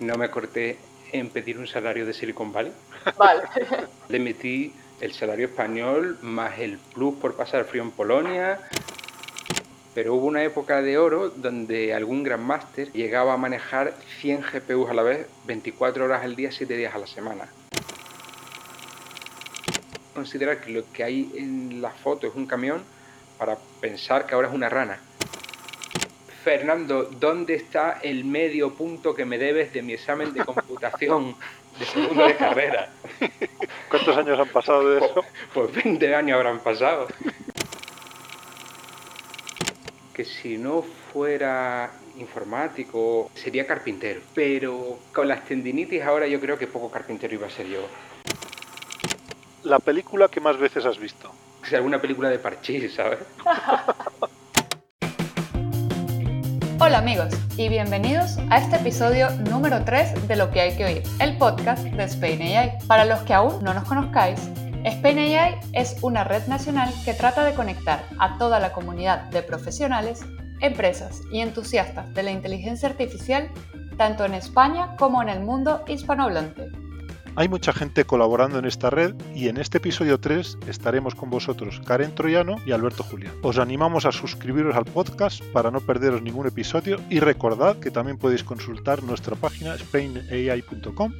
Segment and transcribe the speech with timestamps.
[0.00, 0.78] no me corté
[1.12, 2.72] en pedir un salario de Silicon Valley.
[3.16, 3.42] Vale.
[4.08, 8.60] Le metí el salario español más el plus por pasar frío en Polonia.
[9.94, 14.94] Pero hubo una época de oro donde algún Grandmaster llegaba a manejar 100 GPUs a
[14.94, 17.48] la vez, 24 horas al día, 7 días a la semana.
[20.14, 22.82] Considerar que lo que hay en la foto es un camión
[23.38, 24.98] para pensar que ahora es una rana.
[26.46, 31.34] Fernando, ¿dónde está el medio punto que me debes de mi examen de computación
[31.76, 32.88] de segundo de carrera?
[33.90, 35.24] ¿Cuántos años han pasado de eso?
[35.52, 37.08] Pues 20 años habrán pasado.
[40.14, 44.20] Que si no fuera informático, sería carpintero.
[44.32, 47.80] Pero con las tendinitis ahora yo creo que poco carpintero iba a ser yo.
[49.64, 51.28] La película que más veces has visto.
[51.64, 53.18] Si alguna película de parchís, ¿sabes?
[56.78, 61.02] Hola amigos y bienvenidos a este episodio número 3 de Lo que hay que oír,
[61.20, 62.72] el podcast de Spain AI.
[62.86, 64.50] Para los que aún no nos conozcáis,
[64.84, 69.42] Spain AI es una red nacional que trata de conectar a toda la comunidad de
[69.42, 70.20] profesionales,
[70.60, 73.48] empresas y entusiastas de la inteligencia artificial
[73.96, 76.70] tanto en España como en el mundo hispanohablante.
[77.38, 81.82] Hay mucha gente colaborando en esta red y en este episodio 3 estaremos con vosotros
[81.84, 83.34] Karen Troyano y Alberto Julián.
[83.42, 88.16] Os animamos a suscribiros al podcast para no perderos ningún episodio y recordad que también
[88.16, 91.12] podéis consultar nuestra página spainai.com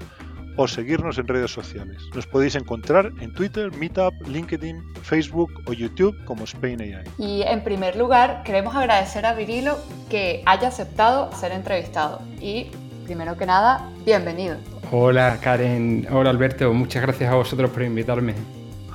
[0.56, 2.02] o seguirnos en redes sociales.
[2.14, 7.04] Nos podéis encontrar en Twitter, Meetup, LinkedIn, Facebook o YouTube como Spain AI.
[7.18, 9.76] Y en primer lugar, queremos agradecer a Virilo
[10.08, 12.22] que haya aceptado ser entrevistado.
[12.40, 12.70] Y
[13.04, 14.56] primero que nada, bienvenido.
[14.92, 18.34] Hola Karen, hola Alberto, muchas gracias a vosotros por invitarme.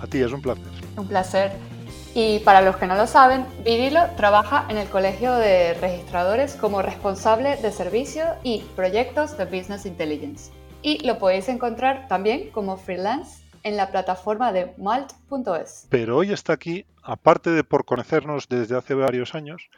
[0.01, 0.63] A ti, es un placer.
[0.95, 1.51] Un placer.
[2.15, 6.81] Y para los que no lo saben, Virilo trabaja en el Colegio de Registradores como
[6.81, 10.51] responsable de servicio y proyectos de Business Intelligence.
[10.81, 15.87] Y lo podéis encontrar también como freelance en la plataforma de malt.es.
[15.89, 19.69] Pero hoy está aquí, aparte de por conocernos desde hace varios años,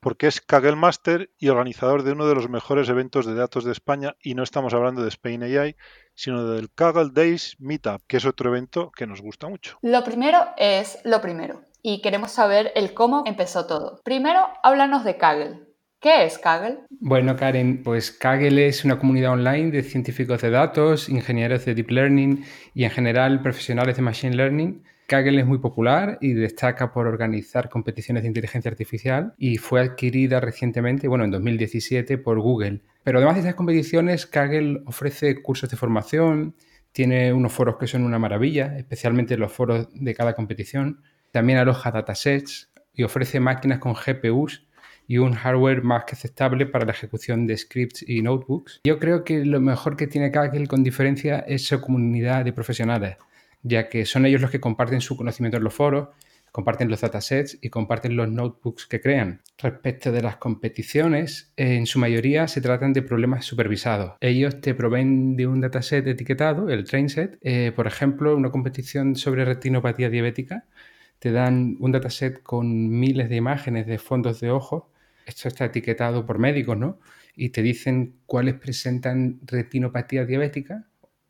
[0.00, 3.72] porque es Kaggle Master y organizador de uno de los mejores eventos de datos de
[3.72, 5.76] España y no estamos hablando de Spain AI,
[6.14, 9.78] sino del Kaggle Days Meetup, que es otro evento que nos gusta mucho.
[9.82, 14.00] Lo primero es lo primero y queremos saber el cómo empezó todo.
[14.04, 15.60] Primero, háblanos de Kaggle.
[16.00, 16.78] ¿Qué es Kaggle?
[16.90, 21.90] Bueno, Karen, pues Kaggle es una comunidad online de científicos de datos, ingenieros de deep
[21.90, 27.06] learning y en general profesionales de machine learning Kaggle es muy popular y destaca por
[27.06, 32.82] organizar competiciones de inteligencia artificial y fue adquirida recientemente, bueno, en 2017 por Google.
[33.04, 36.56] Pero además de estas competiciones, Kaggle ofrece cursos de formación,
[36.92, 41.00] tiene unos foros que son una maravilla, especialmente los foros de cada competición.
[41.30, 44.66] También aloja datasets y ofrece máquinas con GPUs
[45.06, 48.82] y un hardware más que aceptable para la ejecución de scripts y notebooks.
[48.84, 53.16] Yo creo que lo mejor que tiene Kaggle con diferencia es su comunidad de profesionales
[53.62, 56.08] ya que son ellos los que comparten su conocimiento en los foros,
[56.52, 59.42] comparten los datasets y comparten los notebooks que crean.
[59.58, 64.14] Respecto de las competiciones, en su mayoría se tratan de problemas supervisados.
[64.20, 67.38] Ellos te proveen de un dataset etiquetado, el train set.
[67.42, 70.64] Eh, por ejemplo, una competición sobre retinopatía diabética,
[71.18, 74.84] te dan un dataset con miles de imágenes de fondos de ojos.
[75.26, 76.98] Esto está etiquetado por médicos, ¿no?
[77.34, 80.86] Y te dicen cuáles presentan retinopatía diabética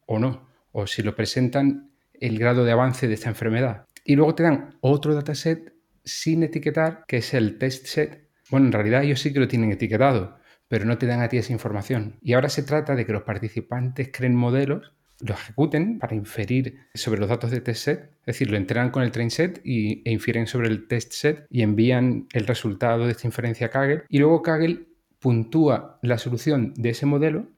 [0.06, 0.46] o no.
[0.72, 1.90] O si lo presentan,
[2.20, 3.86] el grado de avance de esta enfermedad.
[4.04, 5.72] Y luego te dan otro dataset
[6.04, 8.28] sin etiquetar, que es el test set.
[8.50, 11.36] Bueno, en realidad ellos sí que lo tienen etiquetado, pero no te dan a ti
[11.36, 12.18] esa información.
[12.22, 17.20] Y ahora se trata de que los participantes creen modelos, lo ejecuten para inferir sobre
[17.20, 20.46] los datos de test set, es decir, lo entrenan con el train set e infieren
[20.46, 24.04] sobre el test set y envían el resultado de esta inferencia a Kaggle.
[24.08, 24.86] Y luego Kaggle
[25.18, 27.48] puntúa la solución de ese modelo,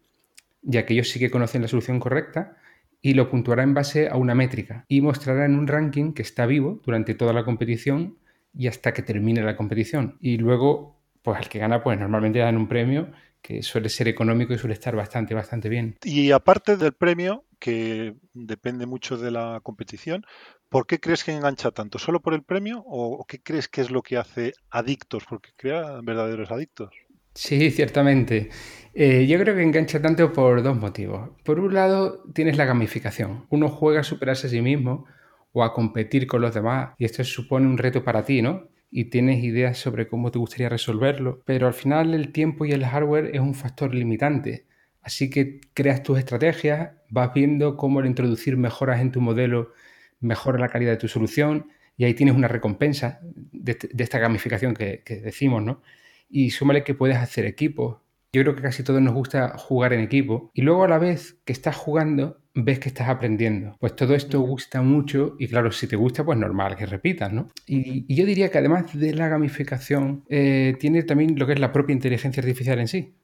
[0.62, 2.56] ya que ellos sí que conocen la solución correcta,
[3.02, 6.46] y lo puntuará en base a una métrica y mostrará en un ranking que está
[6.46, 8.18] vivo durante toda la competición
[8.54, 10.16] y hasta que termine la competición.
[10.20, 13.10] Y luego, pues al que gana, pues normalmente dan un premio
[13.42, 15.96] que suele ser económico y suele estar bastante, bastante bien.
[16.04, 20.24] Y aparte del premio, que depende mucho de la competición,
[20.68, 21.98] ¿por qué crees que engancha tanto?
[21.98, 25.24] ¿Solo por el premio o qué crees que es lo que hace adictos?
[25.28, 26.90] Porque crea verdaderos adictos.
[27.34, 28.50] Sí, ciertamente.
[28.94, 31.30] Eh, yo creo que engancha tanto por dos motivos.
[31.44, 33.46] Por un lado, tienes la gamificación.
[33.50, 35.06] Uno juega a superarse a sí mismo
[35.52, 38.68] o a competir con los demás y esto supone un reto para ti, ¿no?
[38.90, 42.84] Y tienes ideas sobre cómo te gustaría resolverlo, pero al final el tiempo y el
[42.84, 44.66] hardware es un factor limitante.
[45.02, 49.72] Así que creas tus estrategias, vas viendo cómo al introducir mejoras en tu modelo
[50.20, 55.20] mejora la calidad de tu solución y ahí tienes una recompensa de, esta gamificación que
[55.22, 55.82] decimos, ¿no?
[56.30, 57.98] Y súmale que puedes hacer equipos
[58.32, 61.38] Yo creo que casi todos nos gusta jugar en equipo y luego a la vez
[61.44, 63.76] que estás jugando ves que estás aprendiendo.
[63.80, 67.48] Pues todo esto gusta mucho y claro, si te gusta, pues normal que repitas, ¿no?
[67.66, 71.72] Y, yo diría que además de la gamificación, eh, tiene también lo que es la
[71.72, 73.14] propia inteligencia artificial en sí.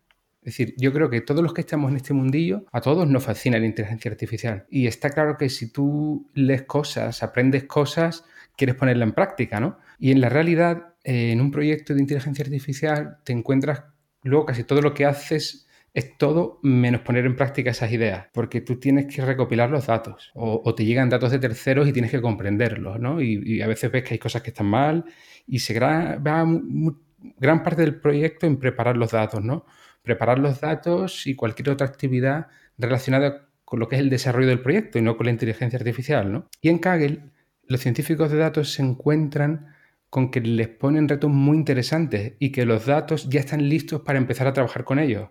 [0.43, 3.25] Es decir, yo creo que todos los que estamos en este mundillo, a todos nos
[3.25, 4.65] fascina la inteligencia artificial.
[4.71, 8.25] Y está claro que si tú lees cosas, aprendes cosas,
[8.57, 9.79] quieres ponerla en práctica, ¿no?
[9.99, 13.85] Y en la realidad, eh, en un proyecto de inteligencia artificial, te encuentras
[14.25, 18.61] luego casi todo lo que haces es todo menos poner en práctica esas ideas, porque
[18.61, 22.21] tú tienes que recopilar los datos o, te llegan datos de terceros y tienes que
[22.21, 23.23] comprenderlos, ¿no?
[23.23, 25.05] Y, a veces ves que hay cosas que están mal
[25.47, 26.19] y se va
[27.39, 29.65] gran parte del proyecto en preparar los datos, ¿no?
[30.03, 34.61] Preparar los datos y cualquier otra actividad relacionada con lo que es el desarrollo del
[34.61, 36.49] proyecto y no con la inteligencia artificial, ¿no?
[36.61, 37.31] Y en Kaggle,
[37.69, 39.76] los científicos de datos se encuentran
[40.17, 44.17] con que les ponen retos muy interesantes y que los datos ya están listos para
[44.17, 45.29] empezar a trabajar con ellos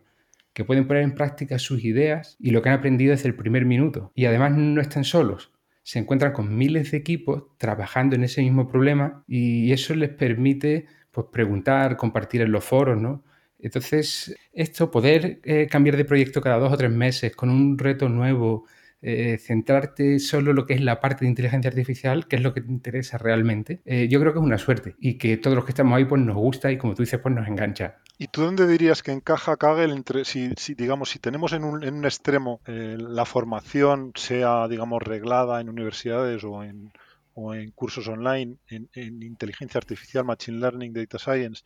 [0.53, 3.65] que pueden poner en práctica sus ideas y lo que han aprendido desde el primer
[3.65, 4.11] minuto.
[4.13, 5.51] Y además no están solos,
[5.81, 10.85] se encuentran con miles de equipos trabajando en ese mismo problema y eso les permite
[11.09, 13.23] pues, preguntar, compartir en los foros, ¿no?
[13.57, 18.07] Entonces, esto, poder eh, cambiar de proyecto cada dos o tres meses con un reto
[18.07, 18.67] nuevo,
[19.07, 22.55] eh, centrarte solo en lo que es la parte de inteligencia artificial, que es lo
[22.55, 25.63] que te interesa realmente, eh, yo creo que es una suerte y que todos los
[25.63, 27.97] que estamos ahí pues nos gusta y como tú dices pues nos engancha.
[28.17, 31.93] ¿Y tú dónde dirías que encaja Kaggle entre, si, digamos, si tenemos en un, en
[31.93, 36.91] un extremo eh, la formación sea, digamos, reglada en universidades o en,
[37.35, 38.89] o en cursos online en,
[39.21, 41.63] inteligencia artificial, machine learning, data science,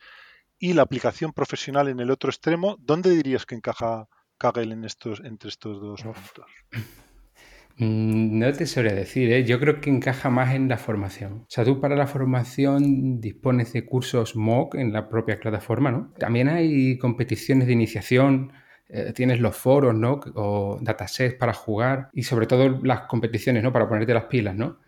[0.57, 5.21] y la aplicación profesional en el otro extremo, ¿dónde dirías que encaja Kaggle en estos,
[5.21, 6.45] entre estos dos puntos?
[7.79, 9.45] Mm, no te sabría decir, ¿eh?
[9.45, 11.33] yo creo que encaja más en la formación.
[11.43, 16.13] O sea, tú para la formación dispones de cursos MOOC en la propia plataforma, ¿no?
[16.17, 18.51] También hay competiciones de iniciación,
[18.89, 20.19] eh, tienes los foros, ¿no?
[20.35, 23.71] O datasets para jugar y sobre todo las competiciones, ¿no?
[23.71, 24.79] Para ponerte las pilas, ¿no?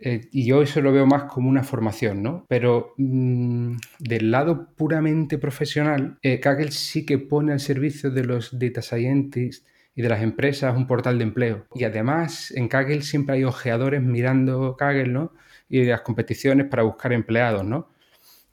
[0.00, 2.44] Eh, y yo eso lo veo más como una formación, ¿no?
[2.48, 8.82] Pero mm, del lado puramente profesional, Kaggle sí que pone al servicio de los data
[8.82, 11.66] scientists y de las empresas un portal de empleo.
[11.74, 15.32] Y además en Kaggle siempre hay ojeadores mirando Kaggle, ¿no?
[15.68, 17.88] Y las competiciones para buscar empleados, ¿no?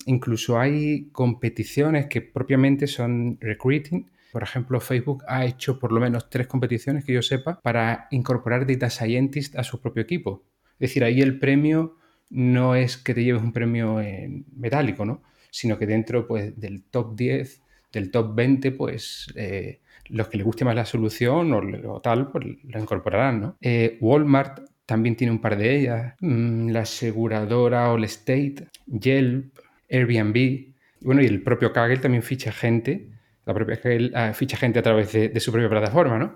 [0.06, 4.10] Incluso hay competiciones que propiamente son recruiting.
[4.32, 8.66] Por ejemplo, Facebook ha hecho por lo menos tres competiciones que yo sepa para incorporar
[8.66, 10.44] data scientists a su propio equipo.
[10.74, 11.98] Es decir, ahí el premio
[12.30, 15.24] no es que te lleves un premio en metálico, ¿no?
[15.52, 20.46] Sino que dentro pues, del top 10, del top 20, pues eh, los que les
[20.46, 21.54] guste más la solución
[21.86, 23.58] o, tal, pues la incorporarán, ¿no?
[23.62, 29.58] Eh, Walmart también tiene un par de ellas, mm, la aseguradora All State, Yelp,
[29.90, 33.10] Airbnb, bueno, y el propio Kaggle también ficha gente,
[33.46, 36.36] la propia Kaggle ah, ficha gente a través de, su propia plataforma, ¿no?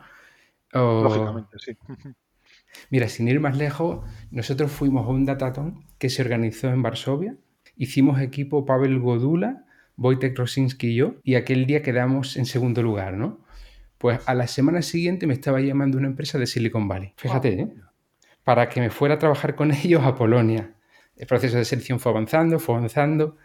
[0.71, 1.75] Lógicamente, sí.
[2.89, 7.35] Mira, sin ir más lejos, nosotros fuimos a un dataton que se organizó en Varsovia,
[7.75, 9.65] hicimos equipo Pavel Godula,
[9.97, 13.39] Wojtek Rosinski y yo, y aquel día quedamos en segundo lugar, ¿no?
[13.97, 17.13] Pues a la semana siguiente me estaba llamando una empresa de Silicon Valley.
[17.15, 17.73] Fíjate, ¿eh?
[18.43, 20.75] Para que me fuera a trabajar con ellos a Polonia.
[21.15, 23.37] El proceso de selección fue avanzando, fue avanzando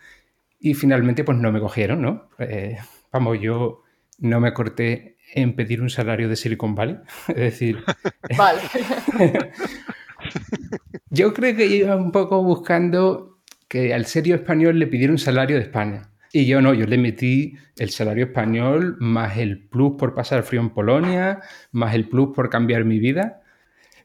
[0.58, 2.30] y finalmente pues no me cogieron, ¿no?
[2.38, 2.78] Eh,
[3.12, 3.82] vamos, yo
[4.18, 6.96] no me corté en pedir un salario de Silicon Valley.
[7.28, 7.84] Es decir...
[8.36, 8.60] Vale.
[11.10, 15.56] yo creo que iba un poco buscando que al serio español le pidiera un salario
[15.56, 16.10] de España.
[16.32, 20.60] Y yo no, yo le metí el salario español, más el plus por pasar frío
[20.60, 21.40] en Polonia,
[21.72, 23.42] más el plus por cambiar mi vida.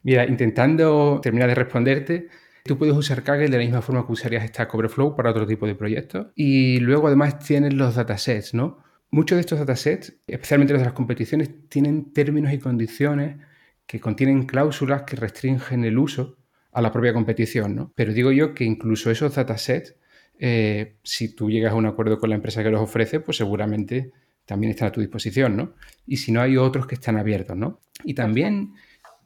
[0.03, 2.27] Mira, intentando terminar de responderte,
[2.63, 5.65] tú puedes usar Kaggle de la misma forma que usarías Stack Overflow para otro tipo
[5.67, 6.27] de proyectos.
[6.35, 8.83] Y luego además tienes los datasets, ¿no?
[9.11, 13.37] Muchos de estos datasets, especialmente los de las competiciones, tienen términos y condiciones
[13.85, 16.37] que contienen cláusulas que restringen el uso
[16.71, 17.93] a la propia competición, ¿no?
[17.95, 19.95] Pero digo yo que incluso esos datasets
[20.39, 24.11] eh, si tú llegas a un acuerdo con la empresa que los ofrece, pues seguramente
[24.45, 25.73] también están a tu disposición, ¿no?
[26.05, 27.79] Y si no, hay otros que están abiertos, ¿no?
[28.03, 28.73] Y también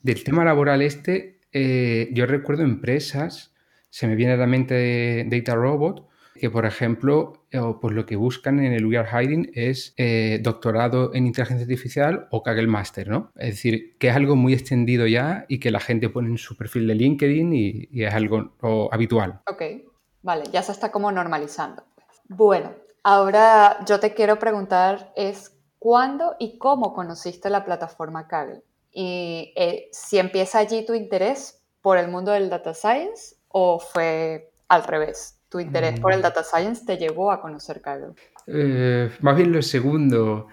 [0.04, 3.54] del tema laboral este, eh, yo recuerdo empresas,
[3.90, 8.16] se me viene a la mente Data Robot, que por ejemplo, eh, pues lo que
[8.16, 9.96] buscan en el We Are Hiding es
[10.44, 13.32] doctorado en inteligencia artificial o Kaggle Master, ¿no?
[13.38, 16.56] Es decir, que es algo muy extendido ya y que la gente pone en su
[16.56, 18.54] perfil de LinkedIn y, y es algo
[18.92, 19.42] habitual.
[19.48, 19.87] Ok.
[20.27, 21.84] Vale, ya se está como normalizando.
[22.27, 29.53] Bueno, ahora yo te quiero preguntar es cuándo y cómo conociste la plataforma Kaggle y
[29.55, 34.84] eh, si empieza allí tu interés por el mundo del data science o fue al
[34.84, 36.24] revés, tu interés por el mm.
[36.24, 38.13] data science te llevó a conocer Kaggle.
[38.48, 40.48] Eh, más bien lo segundo.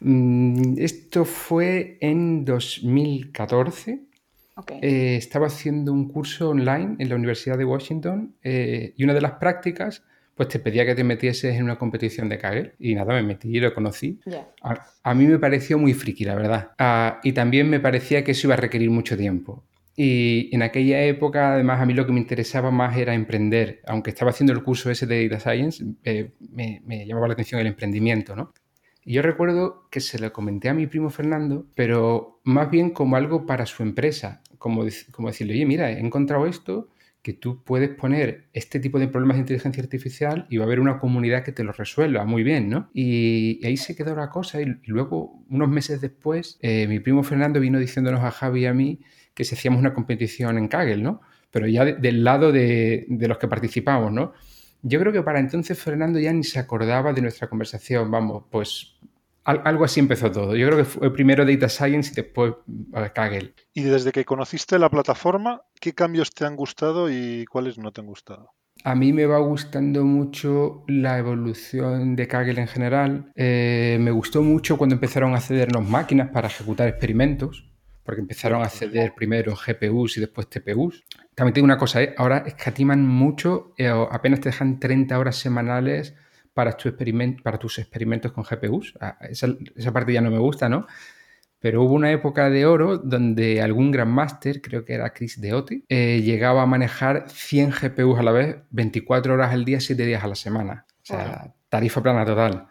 [0.00, 4.00] Mm, esto fue en 2014.
[4.82, 9.20] Eh, estaba haciendo un curso online en la Universidad de Washington eh, y una de
[9.20, 13.14] las prácticas pues te pedía que te metieses en una competición de Kaggle y nada,
[13.14, 14.20] me metí y lo conocí.
[14.62, 16.72] A, mí me pareció muy friki, la verdad.
[16.78, 19.62] Ah, y también me parecía que eso iba a requerir mucho tiempo.
[19.96, 23.80] Y en aquella época, además, a mí lo que me interesaba más era emprender.
[23.86, 27.60] Aunque estaba haciendo el curso ese de Data Science, eh, me, me, llamaba la atención
[27.60, 28.52] el emprendimiento, ¿no?
[29.04, 33.16] Y yo recuerdo que se lo comenté a mi primo Fernando, pero más bien como
[33.16, 36.88] algo para su empresa, como, como decirle, oye, mira, he encontrado esto,
[37.24, 40.78] que tú puedes poner este tipo de problemas de inteligencia artificial y va a haber
[40.78, 42.90] una comunidad que te lo resuelva muy bien, ¿no?
[42.92, 47.60] Y, ahí se quedó la cosa y, luego, unos meses después, eh, mi primo Fernando
[47.60, 49.00] vino diciéndonos a Javi y a mí
[49.32, 51.22] que si hacíamos una competición en Kaggle, ¿no?
[51.50, 54.34] Pero ya del lado de, de los que participamos, ¿no?
[54.82, 58.96] Yo creo que para entonces Fernando ya ni se acordaba de nuestra conversación, vamos, pues
[59.44, 60.56] algo así empezó todo.
[60.56, 62.54] Yo creo que fue primero Data Science y después
[63.14, 63.54] Kaggle.
[63.72, 68.00] Y desde que conociste la plataforma, ¿qué cambios te han gustado y cuáles no te
[68.00, 68.50] han gustado?
[68.82, 73.32] A mí me va gustando mucho la evolución de Kaggle en general.
[73.34, 77.70] Eh, me gustó mucho cuando empezaron a cedernos máquinas para ejecutar experimentos
[78.04, 81.04] porque empezaron a ceder primero GPUs y después TPUs.
[81.34, 82.14] También tengo una cosa, ¿eh?
[82.18, 86.14] ahora escatiman mucho, eh, apenas te dejan 30 horas semanales
[86.54, 86.94] para, tu
[87.42, 88.94] para tus experimentos con GPUs.
[89.00, 90.86] Ah, esa, parte ya no me gusta, ¿no?
[91.58, 96.20] Pero hubo una época de oro donde algún Grandmaster, creo que era Chris Deote, eh,
[96.22, 100.28] llegaba a manejar 100 GPUs a la vez, 24 horas al día, 7 días a
[100.28, 100.86] la semana.
[101.02, 102.68] O sea, tarifa plana total.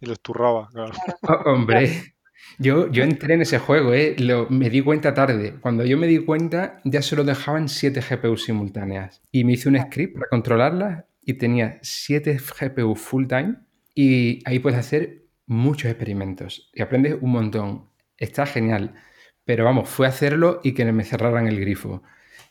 [0.00, 0.92] Y los turraba, claro.
[1.22, 2.14] Oh, hombre,
[2.58, 4.16] yo, yo entré en ese juego, ¿eh?
[4.50, 5.54] me di cuenta tarde.
[5.60, 9.22] Cuando yo me di cuenta, ya solo dejaban 7 GPUs simultáneas.
[9.30, 13.56] Y me hice un script para controlarlas y tenía 7 GPUs full time.
[13.94, 17.88] Y ahí puedes hacer muchos experimentos y aprendes un montón.
[18.16, 18.94] Está genial.
[19.44, 22.02] Pero vamos, fue hacerlo y que me cerraran el grifo.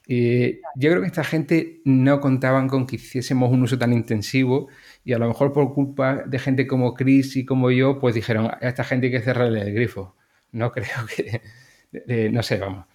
[0.07, 4.67] Y yo creo que esta gente no contaban con que hiciésemos un uso tan intensivo
[5.03, 8.47] y a lo mejor por culpa de gente como Chris y como yo, pues dijeron,
[8.47, 10.15] a esta gente hay que cerrarle el grifo.
[10.51, 12.85] No creo que, no sé, vamos.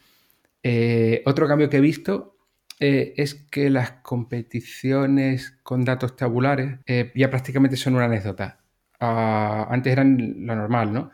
[0.63, 2.36] Eh, otro cambio que he visto
[2.79, 8.61] eh, es que las competiciones con datos tabulares eh, ya prácticamente son una anécdota.
[9.01, 11.11] Ah, antes eran lo normal, ¿no?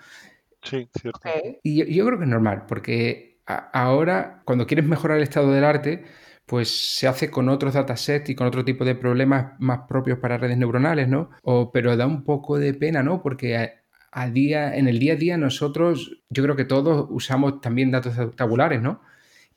[0.62, 1.20] Sí, cierto.
[1.62, 6.04] Y yo, creo que es normal, porque ahora, cuando quieres mejorar el estado del arte,
[6.46, 10.38] pues se hace con otros datasets y con otro tipo de problemas más propios para
[10.38, 11.30] redes neuronales, ¿no?
[11.42, 13.22] O, pero da un poco de pena, ¿no?
[13.22, 13.56] Porque
[14.12, 18.14] a, día, en el día a día nosotros, yo creo que todos usamos también datos
[18.36, 19.00] tabulares, ¿no?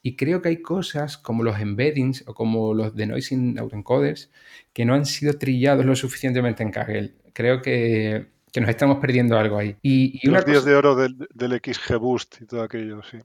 [0.05, 4.29] Y creo que hay cosas como los embeddings o como los denoising autoencoders
[4.71, 7.15] que no han sido trillados lo suficientemente en Kaggle.
[7.33, 9.75] Creo que, nos estamos perdiendo algo ahí.
[9.81, 13.17] Y, los días de oro del, del XGBoost y todo aquello, sí.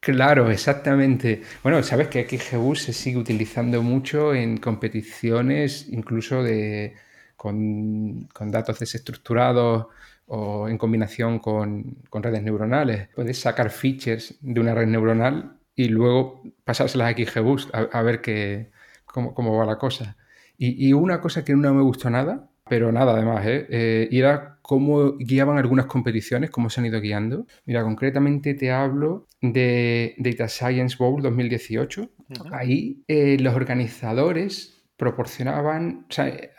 [0.00, 1.42] Claro, exactamente.
[1.62, 6.96] Bueno, sabes que XGBoost se sigue utilizando mucho en competiciones, incluso de,
[7.36, 9.86] con, datos desestructurados
[10.26, 13.08] o en combinación con, redes neuronales.
[13.14, 18.70] Puedes sacar features de una red neuronal y luego pasárselas a XGBoost a, ver qué,
[19.06, 20.16] cómo, va la cosa.
[20.56, 23.66] Y, y, una cosa que no me gustó nada pero nada, además, ¿eh?
[23.68, 24.08] ¿eh?
[24.10, 27.46] y era cómo guiaban algunas competiciones, cómo se han ido guiando.
[27.66, 32.10] Mira, concretamente te hablo de Data Science Bowl 2018.
[32.52, 36.50] Ahí eh, los organizadores proporcionaban, sabes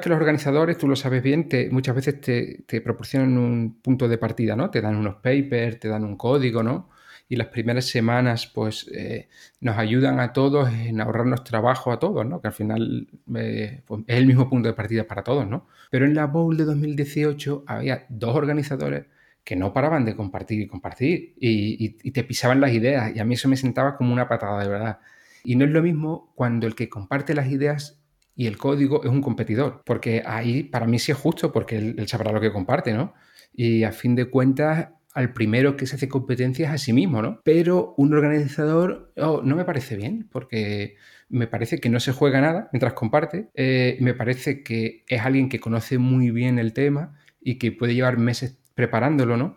[0.00, 4.06] que los organizadores, tú lo sabes bien, te, muchas veces te, te, proporcionan un punto
[4.06, 4.70] de partida, ¿no?
[4.70, 6.90] Te dan unos papers, te dan un código, ¿no?
[7.34, 9.28] Y las primeras semanas pues eh,
[9.60, 12.40] nos ayudan a todos en ahorrarnos trabajo a todos, ¿no?
[12.40, 15.66] Que al final eh, pues, es el mismo punto de partida para todos, ¿no?
[15.90, 19.06] Pero en la Bowl de 2018 había dos organizadores
[19.42, 23.34] que no paraban de compartir y compartir y, te pisaban las ideas y a mí
[23.34, 24.98] eso me sentaba como una patada de verdad.
[25.42, 28.00] Y no es lo mismo cuando el que comparte las ideas
[28.36, 31.96] y el código es un competidor, porque ahí para mí sí es justo porque él,
[31.98, 33.12] él sabrá lo que comparte, ¿no?
[33.52, 37.40] Y a fin de cuentas al primero que se hace competencias a sí mismo, ¿no?
[37.44, 40.96] Pero un organizador oh, no me parece bien, porque
[41.28, 45.48] me parece que no se juega nada mientras comparte, eh, me parece que es alguien
[45.48, 49.56] que conoce muy bien el tema y que puede llevar meses preparándolo, ¿no?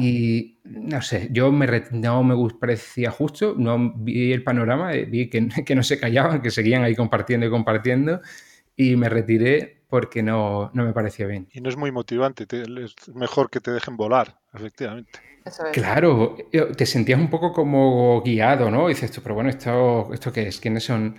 [0.00, 5.28] Y no sé, yo me no me parecía justo, no vi el panorama, eh, vi
[5.28, 8.20] que, que no se callaban, que seguían ahí compartiendo y compartiendo
[8.74, 11.48] y me retiré porque no, me parecía bien.
[11.52, 15.20] Y no es muy motivante, es mejor que te dejen volar, efectivamente.
[15.72, 16.36] Claro,
[16.76, 18.90] te sentías un poco como guiado, ¿no?
[18.90, 20.60] Y dices tú, pero bueno, ¿esto, ¿esto qué es?
[20.60, 21.16] ¿Quiénes son?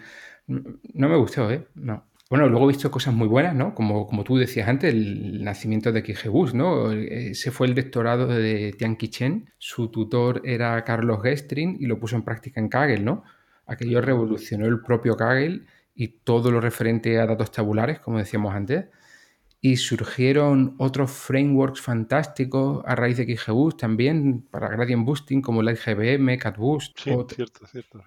[0.48, 1.68] No me gustó, ¿eh?
[1.76, 2.06] No.
[2.30, 3.74] Bueno, luego he visto cosas muy buenas, ¿no?
[3.74, 6.92] Como, como tú decías antes, el nacimiento de XGBoost, ¿no?
[6.92, 9.50] Ese fue el doctorado de Tian Chen.
[9.58, 13.24] Su tutor era Carlos Gestrin y lo puso en práctica en Kaggle, ¿no?
[13.66, 15.62] Aquello revolucionó el propio Kaggle
[16.00, 18.86] y todo lo referente a datos tabulares, como decíamos antes.
[19.60, 26.38] Y surgieron otros frameworks fantásticos a raíz de XGBoost también para gradient boosting, como LightGBM,
[26.38, 26.98] CatBoost.
[26.98, 28.02] Sí, cierto, cierto.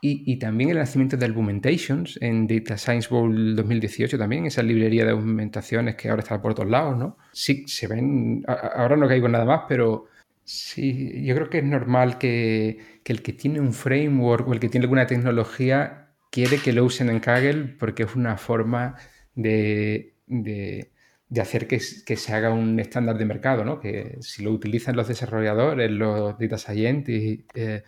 [0.00, 5.10] Y, también el nacimiento de Argumentations en Data Science Bowl 2018 también, esa librería de
[5.10, 7.18] argumentaciones que ahora está por todos lados, ¿no?
[7.32, 10.06] Sí, se ven, ahora no caigo nada más, pero
[10.42, 14.58] sí, yo creo que es normal que, que el que tiene un framework o el
[14.58, 15.99] que tiene alguna tecnología
[16.30, 18.96] quiere que lo usen en Kaggle porque es una forma
[19.34, 20.90] de, de,
[21.28, 23.80] de hacer que, que, se haga un estándar de mercado, ¿no?
[23.80, 27.82] Que si lo utilizan los desarrolladores, los data scientists, eh,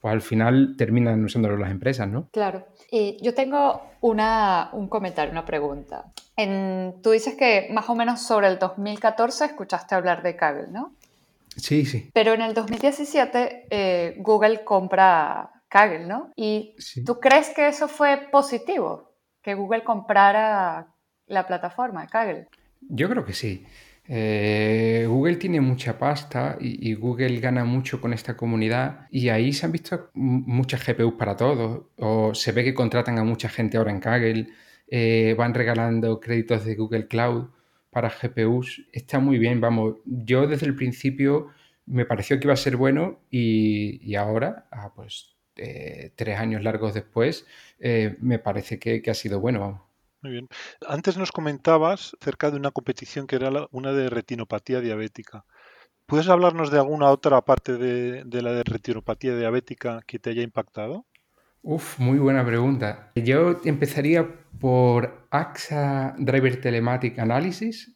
[0.00, 2.28] pues al final terminan usándolo las empresas, ¿no?
[2.32, 2.66] Claro.
[2.90, 6.06] Y yo tengo una, un comentario, una pregunta.
[6.36, 10.94] En, tú dices que más o menos sobre el 2014 escuchaste hablar de Kaggle, ¿no?
[11.56, 12.10] Sí, sí.
[12.12, 16.32] Pero en el 2017 eh, Google compra Kaggle, ¿no?
[16.36, 19.12] ¿Y tú crees que eso fue positivo?
[19.42, 20.94] Que Google comprara
[21.26, 22.48] la plataforma Kaggle.
[22.80, 23.66] Yo creo que sí.
[24.10, 29.66] Eh, Google tiene mucha pasta y, Google gana mucho con esta comunidad y ahí se
[29.66, 33.90] han visto muchas GPUs para todos o se ve que contratan a mucha gente ahora
[33.90, 34.48] en Kaggle,
[34.88, 37.50] eh, van regalando créditos de Google Cloud
[37.90, 38.86] para GPUs.
[38.92, 39.96] Está muy bien, vamos.
[40.06, 41.48] Yo desde el principio
[41.84, 46.94] me pareció que iba a ser bueno y, ahora, ah, pues eh, tres años largos
[46.94, 47.46] después,
[47.78, 49.88] me parece que, que ha sido bueno.
[50.22, 50.48] Muy bien.
[50.86, 55.44] Antes nos comentabas acerca de una competición que era una de retinopatía diabética.
[56.06, 61.04] ¿Puedes hablarnos de alguna otra parte de, la de retinopatía diabética que te haya impactado?
[61.62, 63.12] Uf, muy buena pregunta.
[63.14, 64.26] Yo empezaría
[64.58, 67.94] por AXA Driver Telematic Analysis.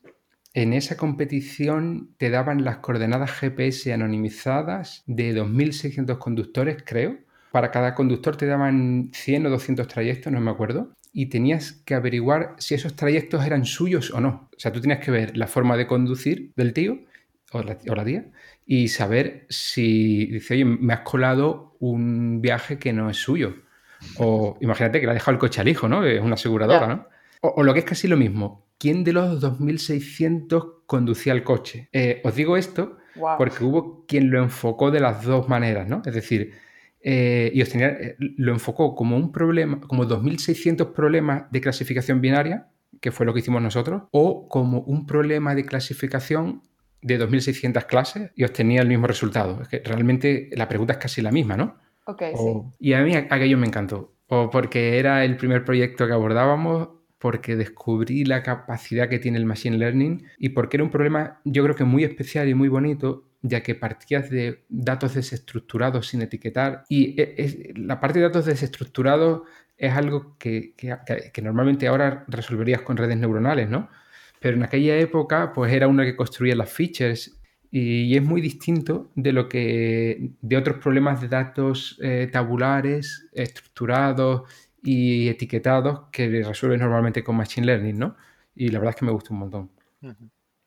[0.53, 7.19] En esa competición te daban las coordenadas GPS anonimizadas de 2.600 conductores, creo.
[7.53, 11.95] Para cada conductor te daban 100 o 200 trayectos, no me acuerdo y tenías que
[11.95, 14.49] averiguar si esos trayectos eran suyos o no.
[14.57, 16.99] O sea, tú tenías que ver la forma de conducir del tío
[17.53, 18.31] o la, tía
[18.65, 23.55] y saber si dice, oye, me has colado un viaje que no es suyo.
[24.17, 26.05] O imagínate que le ha dejado el coche al hijo, ¿no?
[26.05, 27.07] Es una aseguradora, ¿no?
[27.43, 31.89] O, lo que es casi lo mismo, ¿quién de los 2.600 conducía el coche?
[31.93, 32.99] Eh, os digo esto
[33.37, 36.03] porque hubo quien lo enfocó de las dos maneras, ¿no?
[36.07, 36.55] Es decir,
[37.03, 42.69] eh, y eh, lo enfocó como un problema, como 2.600 problemas de clasificación binaria,
[43.01, 46.63] que fue lo que hicimos nosotros, o como un problema de clasificación
[47.01, 49.61] de 2.600 clases y obtenía el mismo resultado.
[49.63, 51.77] Es que realmente la pregunta es casi la misma, ¿no?
[52.05, 52.63] Okay, sí.
[52.79, 56.89] Y a mí aquello me encantó, o porque era el primer proyecto que abordábamos,
[57.19, 61.63] porque descubrí la capacidad que tiene el Machine Learning y porque era un problema yo
[61.63, 66.85] creo que muy especial y muy bonito ya que partías de datos desestructurados sin etiquetar
[66.89, 69.43] y e, la parte de datos desestructurados
[69.77, 70.75] es algo que,
[71.43, 73.89] normalmente ahora resolverías con redes neuronales, ¿no?
[74.41, 77.37] Pero en aquella época pues era uno que construía las features
[77.71, 84.43] y, es muy distinto de lo que de otros problemas de datos eh, tabulares, estructurados
[84.83, 88.17] y etiquetados que resuelves normalmente con Machine Learning, ¿no?
[88.55, 89.71] Y la verdad es que me gusta un montón.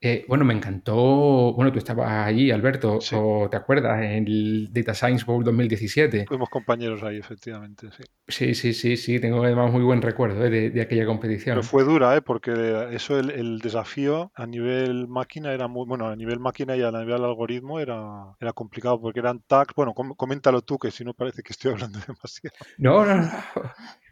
[0.07, 4.93] Eh, bueno, me encantó, bueno, tú estabas allí, Alberto, o te acuerdas, en el Data
[4.93, 6.25] Science Bowl 2017.
[6.27, 8.03] Fuimos compañeros ahí, efectivamente, sí.
[8.27, 11.55] Sí, sí, sí, sí, tengo además muy buen recuerdo eh, de, aquella competición.
[11.55, 12.21] Pero fue dura, ¿eh?
[12.21, 12.51] porque
[12.91, 17.23] eso, el, desafío a nivel máquina era muy, bueno, a nivel máquina y a nivel
[17.23, 21.53] algoritmo era, era complicado, porque eran tags, bueno, coméntalo tú, que si no parece que
[21.53, 22.55] estoy hablando demasiado.
[22.77, 23.31] No, no, no.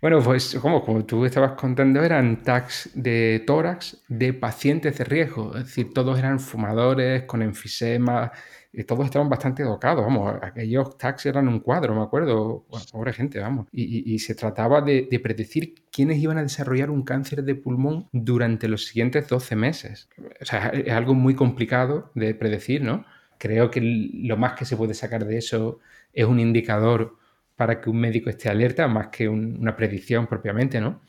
[0.04, 5.56] Bueno, pues como, como tú estabas contando, eran tags de tórax de pacientes de riesgo.
[5.56, 8.30] Es decir, todos eran fumadores, con enfisema,
[8.74, 10.04] y todos estaban bastante tocados.
[10.04, 12.66] Vamos, aquellos tags eran un cuadro, me acuerdo.
[12.92, 13.68] pobre gente, vamos.
[13.72, 18.86] Y, se trataba de, predecir quiénes iban a desarrollar un cáncer de pulmón durante los
[18.86, 20.10] siguientes 12 meses.
[20.42, 23.06] O sea, es algo muy complicado de predecir, ¿no?
[23.38, 25.80] Creo que lo más que se puede sacar de eso
[26.12, 27.23] es un indicador
[27.56, 31.02] para que un médico esté alerta, más que una predicción propiamente, ¿no?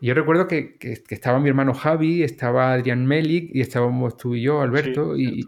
[0.00, 0.76] Yo recuerdo que,
[1.08, 5.46] estaba mi hermano Javi, estaba Adrián Melik y estábamos tú y yo, Alberto, y,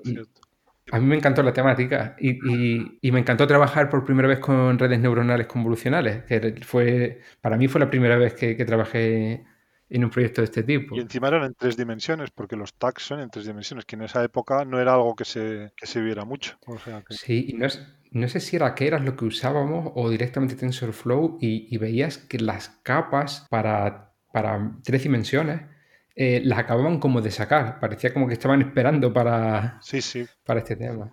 [0.91, 5.01] a mí me encantó la temática y, me encantó trabajar por primera vez con redes
[5.01, 9.45] neuronales convolucionales, que fue, para mí fue la primera vez que, trabajé
[9.89, 10.97] en un proyecto de este tipo.
[10.97, 14.03] Y encima eran en tres dimensiones, porque los tags son en tres dimensiones, que en
[14.03, 16.59] esa época no era algo que se, se viera mucho.
[17.11, 20.55] Sí, y no es, no sé si era que eras lo que usábamos o directamente
[20.55, 25.61] TensorFlow y, y veías que las capas para para tres dimensiones,
[26.17, 27.79] eh, las acababan como de sacar.
[27.79, 30.25] Parecía como que estaban esperando para, Sí, sí.
[30.45, 31.11] para este tema.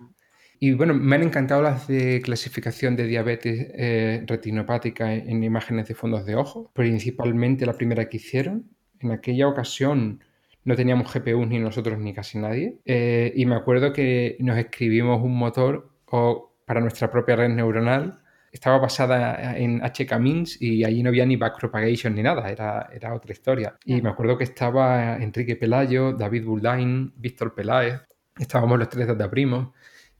[0.58, 5.94] Y bueno, me han encantado las de clasificación de diabetes eh, retinopática en imágenes de
[5.94, 8.68] fondos de ojo, principalmente la primera que hicieron.
[8.98, 10.22] En aquella ocasión
[10.64, 12.76] no teníamos GPUs ni nosotros ni casi nadie.
[12.84, 18.20] Eh, y me acuerdo que nos escribimos un motor o, para nuestra propia red neuronal.
[18.52, 23.32] Estaba basada en HK-Means y allí no había ni backpropagation ni nada, era, era otra
[23.32, 23.76] historia.
[23.84, 28.02] Y me acuerdo que estaba Enrique Pelayo, David Buldain, Víctor Peláez,
[28.38, 29.70] estábamos los tres de primos.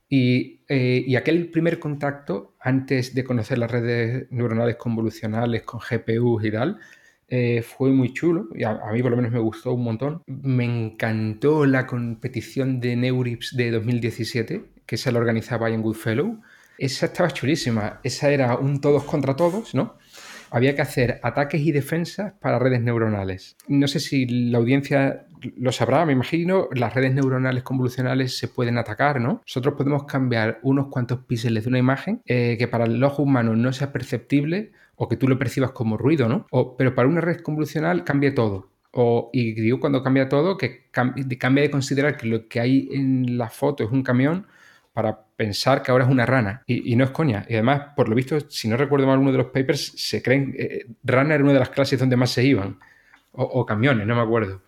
[0.09, 6.43] Y, eh, y, aquel primer contacto, antes de conocer las redes neuronales convolucionales con GPUs
[6.43, 6.79] y tal,
[7.29, 8.49] eh, fue muy chulo.
[8.53, 10.21] Y a, a, mí por lo menos me gustó un montón.
[10.27, 16.41] Me encantó la competición de Neurips de 2017, que se la organizaba en Goodfellow.
[16.77, 18.01] Esa estaba chulísima.
[18.03, 19.95] Esa era un todos contra todos, ¿no?
[20.49, 23.55] Había que hacer ataques y defensas para redes neuronales.
[23.69, 28.77] No sé si la audiencia lo sabrá, me imagino, las redes neuronales convolucionales se pueden
[28.77, 29.41] atacar, ¿no?
[29.47, 33.55] Nosotros podemos cambiar unos cuantos píxeles de una imagen eh, que para el ojo humano
[33.55, 36.47] no sea perceptible o que tú lo percibas como ruido, ¿no?
[36.51, 38.71] O, pero para una red convolucional cambia todo.
[38.91, 43.37] O, y digo cuando cambia todo, que cambia de considerar que lo que hay en
[43.37, 44.47] la foto es un camión
[44.93, 46.63] para pensar que ahora es una rana.
[46.65, 47.45] Y, no es coña.
[47.47, 50.53] Y además, por lo visto, si no recuerdo mal uno de los papers, se creen...
[50.57, 52.79] Eh, rana era una de las clases donde más se iban.
[53.33, 54.61] O, camiones, no me acuerdo.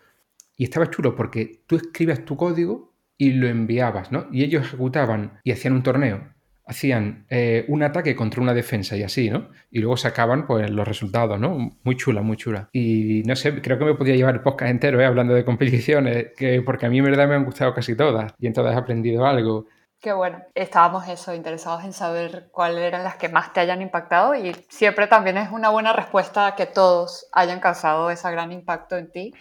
[0.55, 4.27] Y estaba chulo porque tú escribías tu código y lo enviabas, ¿no?
[4.31, 6.29] Y ellos ejecutaban y hacían un torneo.
[6.65, 9.49] Hacían eh, un ataque contra una defensa y así, ¿no?
[9.69, 11.77] Y luego sacaban pues, los resultados, ¿no?
[11.83, 12.69] Muy chula, muy chula.
[12.71, 15.05] Y no sé, creo que me podía llevar el podcast entero, ¿eh?
[15.05, 18.47] Hablando de competiciones, que, porque a mí en verdad me han gustado casi todas y
[18.47, 19.67] en todas he aprendido algo.
[20.03, 20.43] Qué bueno.
[20.53, 25.07] Estábamos eso, interesados en saber cuáles eran las que más te hayan impactado y siempre
[25.07, 29.33] también es una buena respuesta que todos hayan causado ese gran impacto en ti.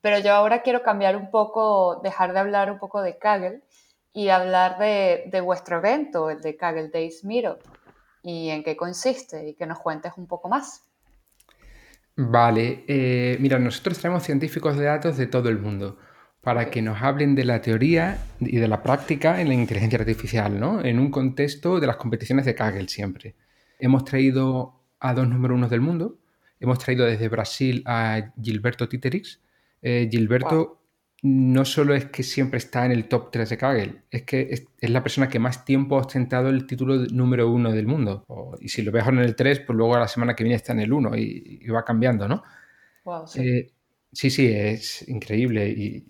[0.00, 3.60] Pero yo ahora quiero cambiar un poco, dejar de hablar un poco de Kaggle
[4.14, 7.60] y hablar de, de vuestro evento, el de Kaggle Days Meetup,
[8.22, 10.82] y en qué consiste y que nos cuentes un poco más.
[12.16, 15.98] Vale, eh, mira, nosotros traemos científicos de datos de todo el mundo
[16.40, 20.58] para que nos hablen de la teoría y de la práctica en la inteligencia artificial,
[20.58, 20.82] ¿no?
[20.82, 23.34] En un contexto de las competiciones de Kaggle siempre.
[23.78, 26.18] Hemos traído a dos número unos del mundo.
[26.58, 29.40] Hemos traído desde Brasil a Gilberto Titerix.
[29.82, 30.78] Eh, Gilberto wow.
[31.22, 34.66] no solo es que siempre está en el top 3 de Kaggle, es que es,
[34.78, 38.24] es, la persona que más tiempo ha ostentado el título número uno del mundo.
[38.28, 40.44] O, y si lo ves ahora en el 3, pues luego a la semana que
[40.44, 42.42] viene está en el 1 y, y va cambiando, ¿no?
[43.04, 43.40] Wow, sí.
[43.40, 43.72] Eh,
[44.12, 46.04] Sí, sí, es increíble y,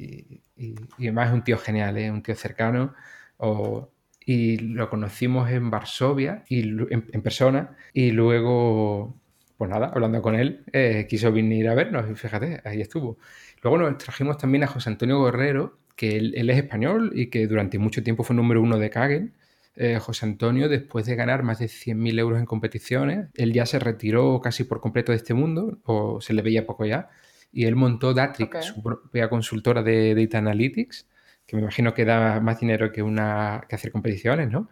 [0.57, 2.11] y, y, además es un tío genial, ¿eh?
[2.11, 2.95] un tío cercano.
[3.37, 3.91] O,
[4.25, 9.17] y lo conocimos en Varsovia y, en, persona y luego,
[9.57, 13.19] pues nada, hablando con él, eh, quiso venir a vernos y fíjate, ahí estuvo.
[13.63, 17.79] Luego nos trajimos también a José Antonio Guerrero, que él, es español y que durante
[17.79, 19.33] mucho tiempo fue número uno de Kaggle.
[19.77, 23.79] Eh, José Antonio, después de ganar más de 100.000 euros en competiciones, él ya se
[23.79, 27.09] retiró casi por completo de este mundo, o se le veía poco ya,
[27.53, 28.63] y él montó Datrix, okay.
[28.63, 31.09] su propia consultora de Data Analytics,
[31.47, 34.69] que me imagino que da más dinero que, una, que hacer competiciones, ¿no?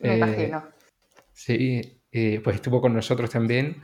[0.00, 0.64] Me eh, imagino.
[1.32, 3.82] Sí, eh, pues estuvo con nosotros también.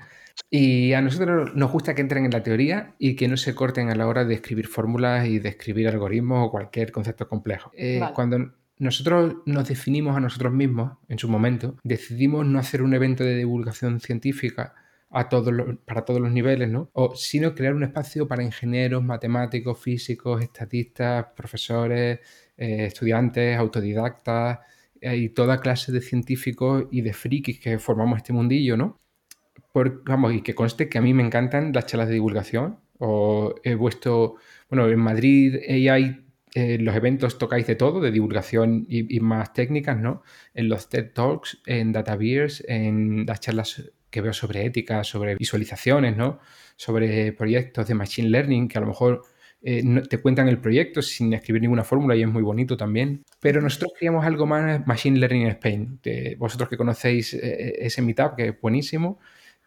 [0.48, 3.90] Y a nosotros nos gusta que entren en la teoría y que no se corten
[3.90, 7.70] a la hora de escribir fórmulas y de escribir algoritmos o cualquier concepto complejo.
[7.74, 8.14] Eh, vale.
[8.14, 13.24] Cuando nosotros nos definimos a nosotros mismos, en su momento, decidimos no hacer un evento
[13.24, 14.74] de divulgación científica
[15.12, 15.53] a todos
[15.85, 16.90] para todos los niveles, ¿no?
[16.94, 22.20] O, sino crear un espacio para ingenieros, matemáticos, físicos, estatistas, profesores,
[22.57, 24.61] eh, estudiantes, autodidactas
[25.01, 29.01] eh, y toda clase de científicos y de frikis que formamos este mundillo, ¿no?
[29.72, 32.79] Por, vamos, y que conste que a mí me encantan las charlas de divulgación.
[32.98, 34.37] O he puesto,
[34.70, 39.53] bueno, en Madrid AI eh, los eventos tocáis de todo, de divulgación y, y, más
[39.53, 40.22] técnicas, ¿no?
[40.55, 46.16] En los TED Talks, en DataBeers, en las charlas que veo sobre ética, sobre visualizaciones,
[46.16, 46.38] ¿no?
[46.77, 49.22] Sobre proyectos de Machine Learning, que a lo mejor
[49.64, 53.25] eh, te cuentan el proyecto sin escribir ninguna fórmula y es muy bonito también.
[53.40, 55.98] Pero nosotros queríamos algo más Machine Learning Spain.
[56.03, 59.18] De vosotros que conocéis eh, ese meetup, que es buenísimo,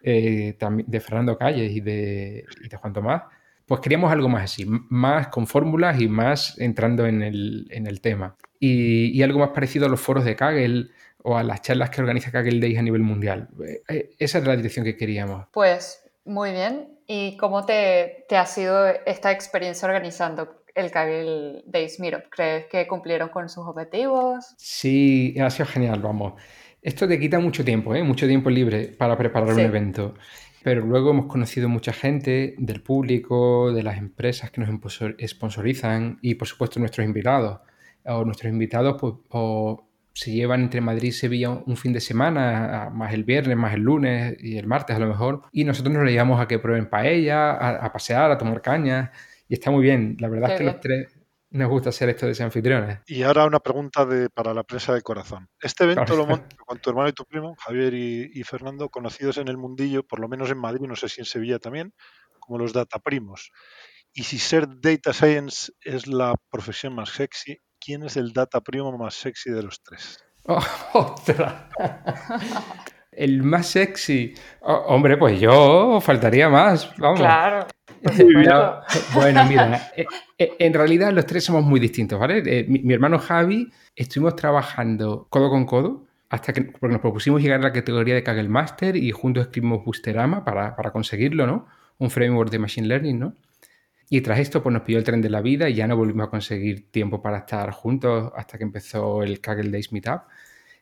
[0.03, 2.45] eh, de Fernando Calles y de,
[2.79, 3.23] Juan Tomás,
[3.65, 8.35] pues queríamos algo más así, más con fórmulas y más entrando en el, tema.
[8.59, 10.89] Y, algo más parecido a los foros de Kaggle
[11.25, 13.49] o a las charlas que organiza Kaggle Days a nivel mundial.
[13.87, 15.47] Esa es la dirección que queríamos.
[15.51, 16.99] Pues muy bien.
[17.07, 22.29] ¿Y cómo te, te ha sido esta experiencia organizando el Kaggle Days Meetup?
[22.29, 24.53] ¿Crees que cumplieron con sus objetivos?
[24.57, 26.33] Sí, ha sido genial, vamos.
[26.81, 28.03] Esto te quita mucho tiempo, ¿eh?
[28.03, 29.55] mucho tiempo libre para preparar sí.
[29.55, 30.13] un evento.
[30.63, 34.69] Pero luego hemos conocido mucha gente del público, de las empresas que nos
[35.27, 37.61] sponsorizan y por supuesto nuestros invitados.
[38.07, 39.84] O nuestros invitados pues, o
[40.15, 43.81] se llevan entre Madrid y Sevilla un fin de semana, más el viernes, más el
[43.81, 45.41] lunes y el martes a lo mejor.
[45.51, 49.09] Y nosotros nos le llevamos a que prueben paella, a, a pasear, a tomar cañas.
[49.49, 50.15] Y está muy bien.
[50.21, 51.13] La verdad es que los tres
[51.49, 52.99] nos gusta ser esto de anfitriones.
[53.07, 55.49] Y ahora una pregunta de, para la prensa de corazón.
[55.59, 59.49] Este evento lo montas con tu hermano y tu primo, Javier y, Fernando, conocidos en
[59.49, 61.93] el mundillo, por lo menos en Madrid, no sé si en Sevilla también,
[62.39, 63.51] como los data primos.
[64.13, 68.97] Y si ser data science es la profesión más sexy, ¿quién es el data primo
[68.97, 70.19] más sexy de los tres?
[70.93, 71.15] Oh,
[73.11, 74.33] el más sexy.
[74.61, 76.91] Oh, hombre, pues yo faltaría más.
[76.97, 77.19] Vamos.
[77.19, 77.65] Claro.
[79.13, 80.05] bueno, mira, eh,
[80.37, 82.43] eh, en realidad los tres somos muy distintos, ¿vale?
[82.45, 87.59] Eh, mi, hermano Javi, estuvimos trabajando codo con codo hasta que porque nos propusimos llegar
[87.61, 91.67] a la categoría de Kaggle Master y juntos escribimos Boosterama para, para conseguirlo, ¿no?
[91.97, 93.33] Un framework de Machine Learning, ¿no?
[94.09, 96.27] Y tras esto, pues nos pidió el tren de la vida y ya no volvimos
[96.27, 100.21] a conseguir tiempo para estar juntos hasta que empezó el Kaggle Days Meetup.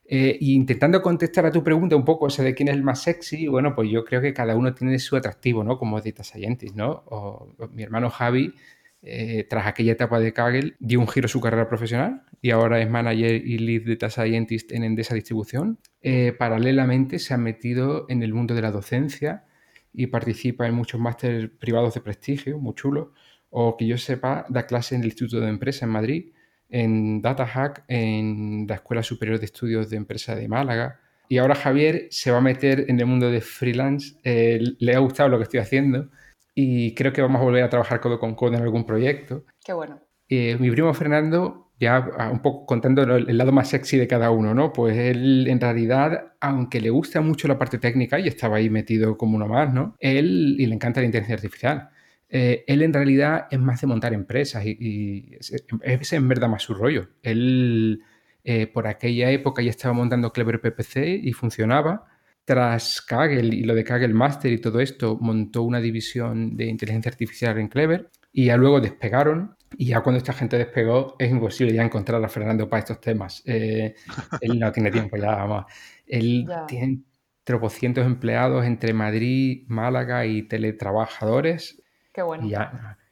[0.05, 3.47] Eh, intentando contestar a tu pregunta un poco, ese de quién es el más sexy,
[3.47, 5.77] bueno, pues yo creo que cada uno tiene su atractivo, ¿no?
[5.77, 7.03] Como data scientist, ¿no?
[7.07, 8.53] O, mi hermano Javi,
[9.01, 12.81] eh, tras aquella etapa de Kaggle, dio un giro a su carrera profesional y ahora
[12.81, 15.79] es manager y lead data scientist en Endesa Distribución.
[16.01, 19.45] Eh, paralelamente se ha metido en el mundo de la docencia
[19.93, 23.10] y participa en muchos másteres privados de prestigio, muy chulos,
[23.49, 26.34] o que yo sepa, da clase en el Instituto de Empresa en Madrid
[26.73, 30.99] en DataHack en la Escuela Superior de Estudios de Empresa de Málaga.
[31.29, 34.15] Y ahora Javier se va a meter en el mundo de freelance.
[34.23, 36.10] Eh, le ha gustado lo que estoy haciendo
[36.56, 39.45] y creo que vamos a volver a trabajar codo con codo en algún proyecto.
[39.63, 40.01] Qué bueno.
[40.27, 44.53] Eh, mi primo Fernando, ya un poco contando el lado más sexy de cada uno,
[44.53, 44.71] ¿no?
[44.71, 49.17] Pues él en realidad, aunque le gusta mucho la parte técnica y estaba ahí metido
[49.17, 49.95] como uno más, ¿no?
[49.99, 51.89] Él y le encanta la inteligencia artificial.
[52.29, 56.73] Eh, él en realidad es más de montar empresas y, es, en verdad más su
[56.73, 57.09] rollo.
[57.21, 58.01] Él
[58.43, 62.05] eh, por aquella época ya estaba montando Clever PPC y funcionaba.
[62.45, 67.09] Tras Kaggle y lo de Kaggle Master y todo esto, montó una división de inteligencia
[67.09, 69.55] artificial en Clever y ya luego despegaron.
[69.77, 73.41] Y ya cuando esta gente despegó, es imposible ya encontrar a Fernando para estos temas.
[73.45, 73.95] Eh,
[74.41, 75.65] él no tiene tiempo ya, vamos.
[76.05, 76.99] Él tiene
[77.43, 81.83] tropocientos empleados entre Madrid, Málaga y teletrabajadores
[82.13, 82.47] Qué bueno.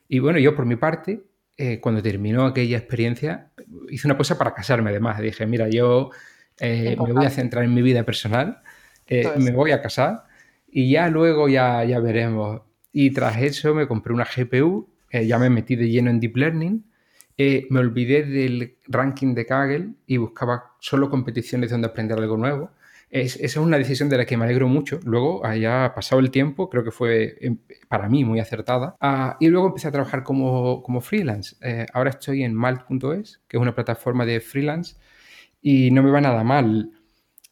[0.08, 1.24] Y, bueno, yo por mi parte,
[1.58, 3.52] eh, cuando terminó aquella experiencia,
[3.90, 5.20] hice una cosa para casarme además.
[5.20, 6.12] Dije, mira, yo
[6.60, 8.62] eh, me voy a centrar en mi vida personal,
[9.08, 10.26] eh, me voy a casar
[10.70, 12.62] y ya luego ya, ya veremos.
[12.92, 16.86] Y tras eso me compré una GPU, ya me metí de lleno en Deep Learning,
[17.70, 22.72] me olvidé del ranking de Kaggle y buscaba solo competiciones donde aprender algo nuevo
[23.12, 25.00] esa es una decisión de la que me alegro mucho.
[25.04, 27.58] Luego, haya pasado el tiempo, creo que fue em,
[27.90, 28.96] para mí muy acertada.
[29.02, 31.58] Ah, y luego empecé a trabajar como, como freelance.
[31.62, 34.96] Eh, ahora estoy en malt.es, que es una plataforma de freelance,
[35.62, 36.92] y no me va nada mal.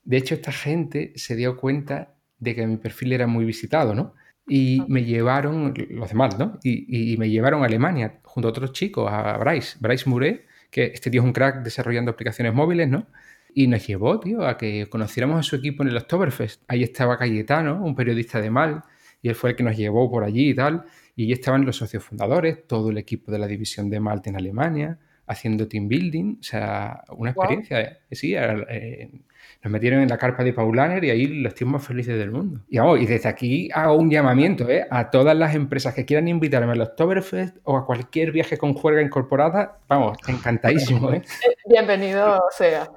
[0.05, 4.15] De hecho, esta gente se dio cuenta de que mi perfil era muy visitado, ¿no?
[4.49, 6.59] Y me llevaron, los demás, ¿no?
[6.63, 10.85] Y, y, me llevaron a Alemania junto a otros chicos, a Bryce, Bryce Murray, que
[10.85, 13.07] este tío es un crack desarrollando aplicaciones móviles, ¿no?
[13.53, 16.63] Y nos llevó, tío, a que conociéramos a su equipo en el Oktoberfest.
[16.67, 18.83] Ahí estaba Cayetano, un periodista de Mal,
[19.21, 20.85] y él fue el que nos llevó por allí y tal.
[21.15, 24.37] Y allí estaban los socios fundadores, todo el equipo de la división de Malte en
[24.37, 26.37] Alemania, haciendo team building.
[26.39, 27.81] O sea, una experiencia.
[27.81, 29.09] Eh, sí, eh,
[29.63, 32.61] nos metieron en la carpa de Paulaner y ahí los tíos más felices del mundo.
[32.69, 36.27] Y, vamos, y desde aquí hago un llamamiento eh, a todas las empresas que quieran
[36.27, 39.79] invitarme al Oktoberfest o a cualquier viaje con juerga incorporada.
[39.87, 41.11] Vamos, encantadísimo.
[41.11, 41.21] ¿eh?
[41.67, 42.89] Bienvenido sea.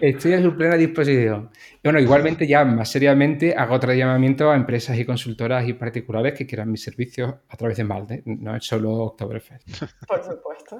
[0.00, 1.50] Estoy a su plena disposición.
[1.82, 6.46] Bueno, igualmente ya más seriamente hago otro llamamiento a empresas y consultoras y particulares que
[6.46, 8.22] quieran mis servicios a través de Malde.
[8.26, 9.68] No es solo Oktoberfest.
[10.06, 10.78] Por supuesto.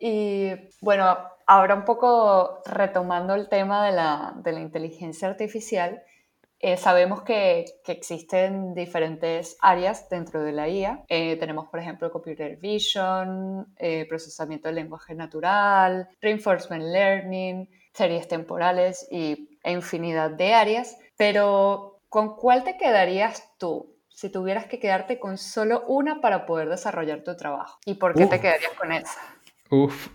[0.00, 6.02] Y bueno, ahora un poco retomando el tema de la, de la inteligencia artificial,
[6.58, 11.04] eh, sabemos que, que, existen diferentes áreas dentro de la IA.
[11.08, 19.06] Eh, tenemos, por ejemplo, Computer Vision, eh, procesamiento del lenguaje natural, Reinforcement Learning, series temporales
[19.10, 20.98] y e infinidad de áreas.
[21.16, 26.68] Pero, ¿con cuál te quedarías tú si tuvieras que quedarte con solo una para poder
[26.68, 27.78] desarrollar tu trabajo?
[27.86, 29.18] ¿Y por qué te quedarías con esa?
[29.70, 30.08] Uf,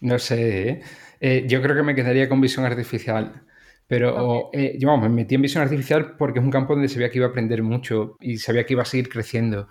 [0.00, 0.82] no sé.
[1.20, 3.44] yo creo que me quedaría con visión artificial
[3.90, 7.18] pero eh, yo me metí en visión artificial porque es un campo donde sabía que
[7.18, 9.66] iba a aprender mucho y sabía que iba a seguir creciendo.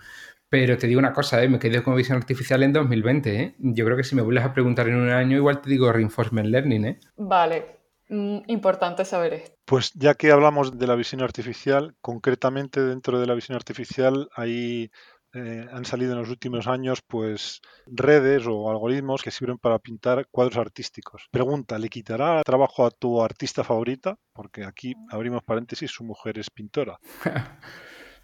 [0.50, 1.48] Pero te digo una cosa, ¿eh?
[1.48, 3.40] me quedé con visión artificial en 2020.
[3.40, 3.54] ¿eh?
[3.60, 6.50] Yo creo que si me vuelves a preguntar en un año, igual te digo reinforcement
[6.50, 6.84] learning.
[6.84, 7.00] ¿eh?
[7.16, 7.78] Vale.
[8.10, 9.56] Mm, importante saber esto.
[9.64, 14.90] Pues ya que hablamos de la visión artificial, concretamente dentro de la visión artificial hay
[15.32, 20.26] eh, han salido en los últimos años pues redes o algoritmos que sirven para pintar
[20.30, 21.28] cuadros artísticos.
[21.30, 24.16] Pregunta, ¿le quitará trabajo a tu artista favorita?
[24.32, 26.98] Porque aquí abrimos paréntesis, su mujer es pintora.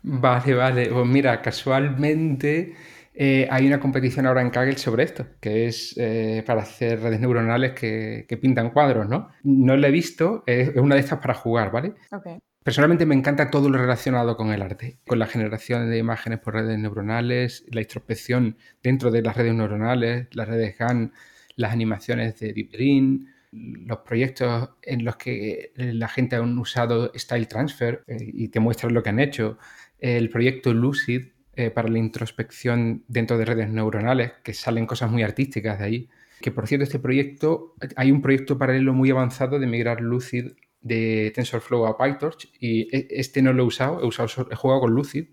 [0.03, 0.89] vale, vale.
[0.89, 2.75] Pues mira, casualmente
[3.19, 7.19] eh, hay una competición ahora en Kaggle sobre esto, que es eh, para hacer redes
[7.19, 9.31] neuronales que, pintan cuadros, ¿no?
[9.43, 11.95] No lo he visto, es una de estas para jugar, ¿vale?
[12.11, 12.39] Okay.
[12.67, 16.55] Personalmente me encanta todo lo relacionado con el arte, con la generación de imágenes por
[16.55, 21.13] redes neuronales, la introspección dentro de las redes neuronales, las redes GAN,
[21.55, 27.47] las animaciones de Deep Green, los proyectos en los que la gente ha usado Style
[27.47, 29.59] Transfer eh, y te muestran lo que han hecho,
[30.01, 35.23] el proyecto Lucid eh, para la introspección dentro de redes neuronales, que salen cosas muy
[35.23, 36.09] artísticas de ahí.
[36.41, 40.47] Que por cierto, este proyecto, hay un proyecto paralelo muy avanzado de migrar Lucid
[40.87, 45.27] de TensorFlow a PyTorch y e, este no lo he usado, he, jugado con Lucid.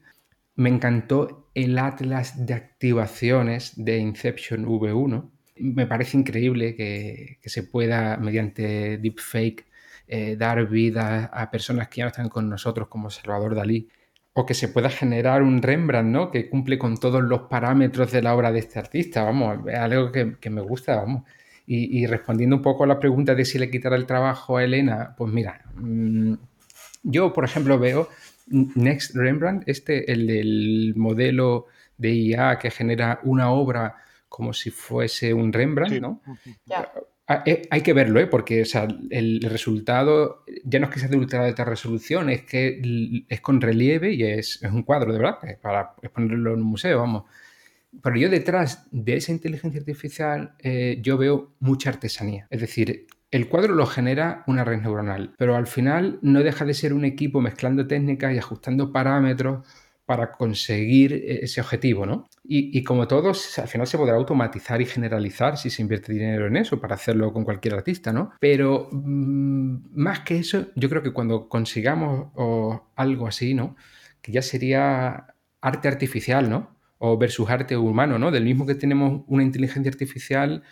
[0.56, 5.30] Me encantó el atlas de activaciones de Inception V1.
[5.58, 9.66] Me parece increíble que, se pueda, mediante deepfake,
[10.08, 13.90] eh, dar vida a personas que ya no están con nosotros, como Salvador Dalí,
[14.34, 16.32] o que se pueda generar un Rembrandt, ¿no?
[16.32, 20.12] Que cumple con todos los parámetros de la obra de este artista, vamos, es algo
[20.12, 21.24] que, que me gusta, vamos.
[21.66, 25.16] Y, respondiendo un poco a la pregunta de si le quitará el trabajo a Elena,
[25.18, 26.34] pues mira, mm,
[27.04, 28.10] yo por ejemplo veo
[28.48, 33.96] Next Rembrandt, este, el del modelo de IA que genera una obra
[34.28, 36.22] como si fuese un Rembrandt, ¿no?
[37.26, 38.28] Ah, eh, hay que verlo, ¿eh?
[38.28, 38.66] porque
[39.12, 43.62] el resultado ya no es que sea de ultra alta resolución, es que es con
[43.62, 47.24] relieve y es, es un cuadro, de verdad, para exponerlo en un museo, vamos.
[48.02, 52.48] Pero yo detrás de esa inteligencia artificial eh, yo veo mucha artesanía.
[52.50, 56.74] Es decir, el cuadro lo genera una red neuronal, pero al final no deja de
[56.74, 59.66] ser un equipo mezclando técnicas y ajustando parámetros
[60.06, 62.28] para conseguir e-, ese objetivo, ¿no?
[62.46, 66.58] Y, como todos, al final se podrá automatizar y generalizar si se invierte dinero en
[66.58, 68.34] eso para hacerlo con cualquier artista, ¿no?
[68.40, 72.32] Pero mm, más que eso, yo creo que cuando consigamos
[72.96, 73.78] algo así, ¿no?
[74.22, 76.76] Que ya sería arte artificial, ¿no?
[77.06, 78.32] O versus arte humano, ¿no?
[78.32, 80.64] Del mismo que tenemos una inteligencia artificial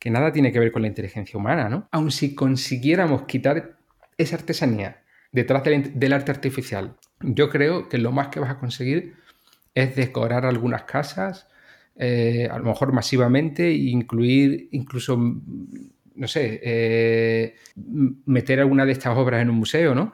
[0.00, 1.88] que nada tiene que ver con la inteligencia humana, ¿no?
[1.92, 3.76] Aun si consiguiéramos quitar
[4.18, 9.14] esa artesanía detrás del, arte artificial, yo creo que lo más que vas a conseguir
[9.76, 11.46] es decorar algunas casas,
[11.94, 17.54] eh, a lo mejor masivamente, e incluir incluso, no sé, eh,
[18.24, 20.12] meter alguna de estas obras en un museo, ¿no?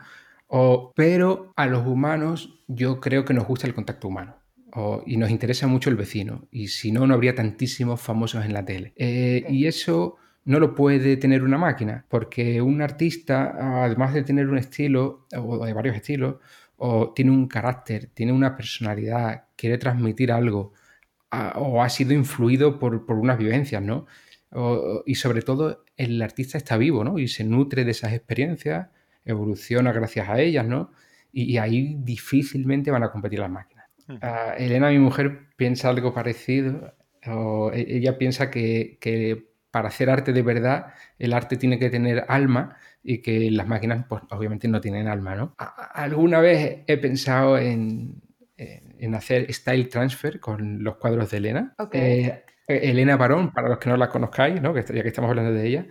[0.94, 4.41] pero a los humanos yo creo que nos gusta el contacto humano
[5.06, 6.46] y nos interesa mucho el vecino.
[6.50, 8.92] Y si no, no habría tantísimos famosos en la tele.
[8.96, 14.48] Eh, y eso no lo puede tener una máquina, porque un artista, además de tener
[14.48, 16.37] un estilo, o de varios estilos,
[16.76, 20.72] o tiene un carácter, tiene una personalidad, quiere transmitir algo,
[21.54, 24.06] o ha sido influido por, unas vivencias, ¿no?
[25.06, 27.18] y sobre todo, el artista está vivo, ¿no?
[27.18, 28.88] Y se nutre de esas experiencias,
[29.24, 30.92] evoluciona gracias a ellas, ¿no?
[31.35, 33.71] y ahí difícilmente van a competir las máquinas.
[34.20, 36.94] Ah, Elena, mi mujer, piensa algo parecido.
[37.22, 42.76] E, ella piensa que, para hacer arte de verdad, el arte tiene que tener alma
[43.02, 45.54] y que las máquinas, pues obviamente no tienen alma, ¿no?
[45.58, 48.22] Alguna vez he pensado en,
[49.14, 51.74] hacer style transfer con los cuadros de Elena.
[51.92, 54.74] Eh, Elena Barón, para los que no la conozcáis, ¿no?
[54.74, 55.86] ya que estamos hablando de ella.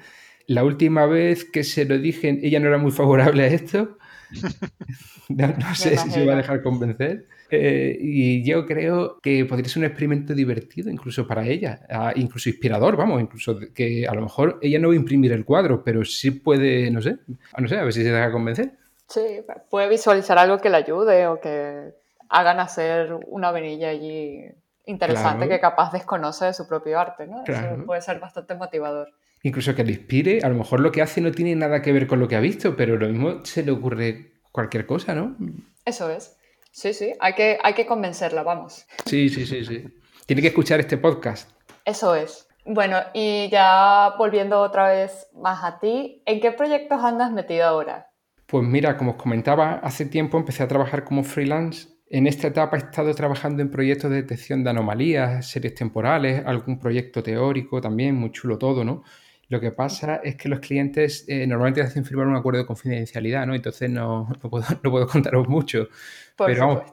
[0.48, 3.98] La última vez que se lo dije, ella no era muy favorable a esto.
[5.30, 7.28] no sé si se va a dejar convencer.
[7.54, 12.48] Eh, y yo creo que podría ser un experimento divertido incluso para ella, ah, incluso
[12.48, 16.06] inspirador, vamos, incluso que a lo mejor ella no va a imprimir el cuadro, pero
[16.06, 17.18] sí puede, no sé,
[17.58, 18.72] no sé, a ver si se deja convencer.
[19.10, 21.94] Sí, puede visualizar algo que le ayude o que
[22.30, 24.46] hagan hacer una venilla allí
[24.86, 27.44] interesante que capaz desconoce de su propio arte, ¿no?
[27.46, 29.10] Eso puede ser bastante motivador.
[29.44, 32.08] Incluso que le inspire, a lo mejor lo que hace no tiene nada que ver
[32.08, 35.36] con lo que ha visto, pero lo mismo se le ocurre cualquier cosa, ¿no?
[35.84, 36.38] Eso es.
[36.72, 38.86] Sí, sí, hay que, hay que convencerla, vamos.
[39.06, 39.84] Sí, sí, sí, sí.
[40.26, 41.52] Tiene que escuchar este podcast.
[41.84, 42.48] Eso es.
[42.66, 48.08] Bueno, y ya volviendo otra vez más a ti, ¿en qué proyectos andas metido ahora?
[48.46, 51.90] Pues mira, como os comentaba, hace tiempo empecé a trabajar como freelance.
[52.10, 56.80] En esta etapa he estado trabajando en proyectos de detección de anomalías, series temporales, algún
[56.80, 59.04] proyecto teórico también, muy chulo todo, ¿no?
[59.52, 63.46] Lo que pasa es que los clientes eh, normalmente hacen firmar un acuerdo de confidencialidad,
[63.46, 63.54] ¿no?
[63.54, 64.30] Entonces no,
[64.82, 65.90] puedo, contaros mucho.
[66.38, 66.84] Pero vamos,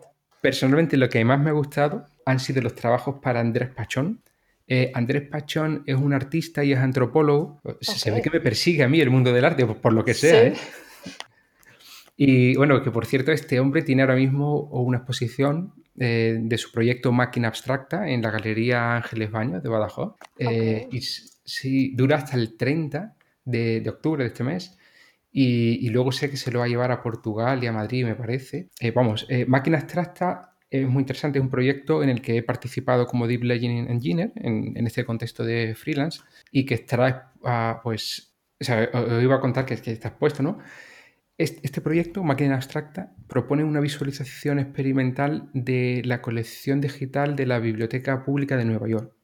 [0.40, 4.20] personalmente lo que más me ha gustado han sido los trabajos para Andrés Pachón
[4.66, 7.60] Eh, Andrés Pachón es un artista y es antropólogo.
[7.80, 10.48] Se ve que me persigue a mí el mundo del arte, por, lo que sea.
[10.48, 10.54] ¿eh?
[12.16, 16.72] Y bueno, que por cierto, este hombre tiene ahora mismo una exposición eh, de su
[16.72, 20.16] proyecto Máquina Abstracta en la Galería Ángeles Baños de Badajoz.
[20.40, 21.00] y
[21.48, 24.78] sí, dura hasta el 30 de, octubre de este mes.
[25.30, 28.14] Y, luego sé que se lo va a llevar a Portugal y a Madrid, me
[28.14, 28.70] parece.
[28.94, 33.26] vamos, Máquina Abstracta es muy interesante, es un proyecto en el que he participado como
[33.26, 36.20] Deep Learning Engineer en, este contexto de freelance
[36.50, 40.42] y que estará, ah, pues, o sea, os iba a contar que, que está expuesto,
[40.42, 40.58] ¿no?
[41.38, 48.24] Este, proyecto, Máquina Abstracta, propone una visualización experimental de la colección digital de la Biblioteca
[48.24, 49.14] Pública de Nueva York.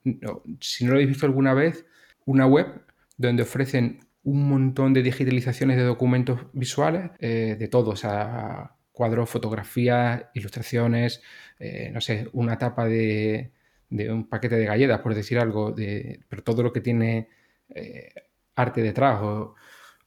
[0.61, 1.87] si no lo habéis visto alguna vez,
[2.27, 2.83] una web
[3.17, 9.29] donde ofrecen un montón de digitalizaciones de documentos visuales, eh, de todo, o sea, cuadros,
[9.29, 11.23] fotografías, ilustraciones,
[11.59, 13.53] eh, no sé, una tapa de,
[13.91, 17.29] un paquete de galletas, por decir algo, de, pero todo lo que tiene
[17.69, 18.13] eh,
[18.57, 19.21] arte detrás,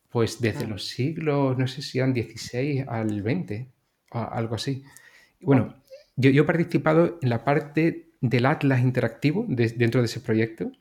[0.09, 3.67] pues desde los siglos, no sé si eran 16 al 20,
[4.11, 4.83] o algo así.
[5.41, 5.75] bueno,
[6.15, 10.71] yo, yo, he participado en la parte del Atlas interactivo dentro de ese proyecto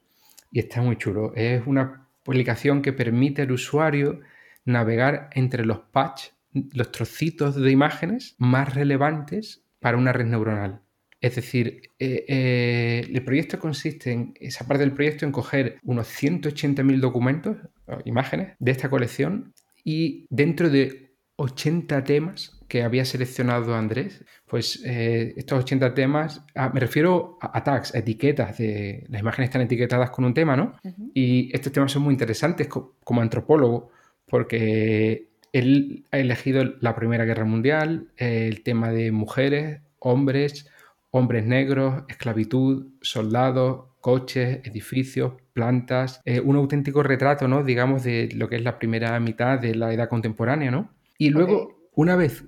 [0.56, 1.34] y está muy chulo.
[1.34, 4.20] Es una publicación que permite al usuario
[4.64, 6.32] navegar entre los patches
[6.72, 10.80] los trocitos de imágenes más relevantes para una red neuronal.
[11.20, 16.08] Es decir, eh, eh, el proyecto consiste en, esa parte del proyecto, en coger unos
[16.08, 17.58] 180.000 documentos,
[18.06, 19.52] imágenes, de esta colección
[19.84, 26.70] y dentro de 80 temas que había seleccionado Andrés, pues eh, estos 80 temas, ah,
[26.72, 30.74] me refiero a, tags, a etiquetas, de, las imágenes están etiquetadas con un tema, ¿no?
[31.14, 33.90] Y estos temas son muy interesantes como antropólogo,
[34.26, 40.68] porque él ha elegido la Primera Guerra Mundial, el tema de mujeres, hombres,
[41.10, 47.64] hombres negros, esclavitud, soldados, coches, edificios, plantas, eh, un auténtico retrato, ¿no?
[47.64, 50.90] Digamos, de lo que es la primera mitad de la edad contemporánea, ¿no?
[51.18, 52.44] Y luego, una vez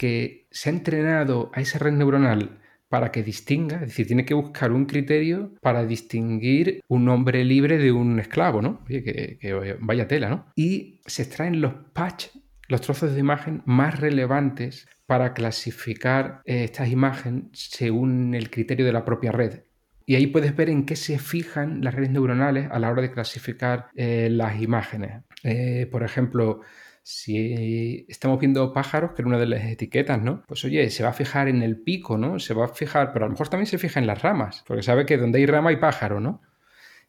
[0.00, 4.32] que se ha entrenado a esa red neuronal para que distinga, es decir, tiene que
[4.32, 8.80] buscar un criterio para distinguir un hombre libre de un esclavo, ¿no?
[8.86, 10.46] Oye, que, vaya tela, ¿no?
[10.56, 12.28] Y se extraen los patch,
[12.68, 18.94] los trozos de imagen más relevantes para clasificar eh, estas imágenes según el criterio de
[18.94, 19.64] la propia red.
[20.10, 23.12] Y ahí puedes ver en qué se fijan las redes neuronales a la hora de
[23.12, 25.22] clasificar eh, las imágenes.
[25.44, 26.62] Eh, por ejemplo,
[27.04, 30.42] si estamos viendo pájaros, que era una de las etiquetas, ¿no?
[30.48, 32.40] Pues oye, se va a fijar en el pico, ¿no?
[32.40, 34.82] Se va a fijar, pero a lo mejor también se fija en las ramas, porque
[34.82, 36.42] sabe que donde hay rama hay pájaro, ¿no?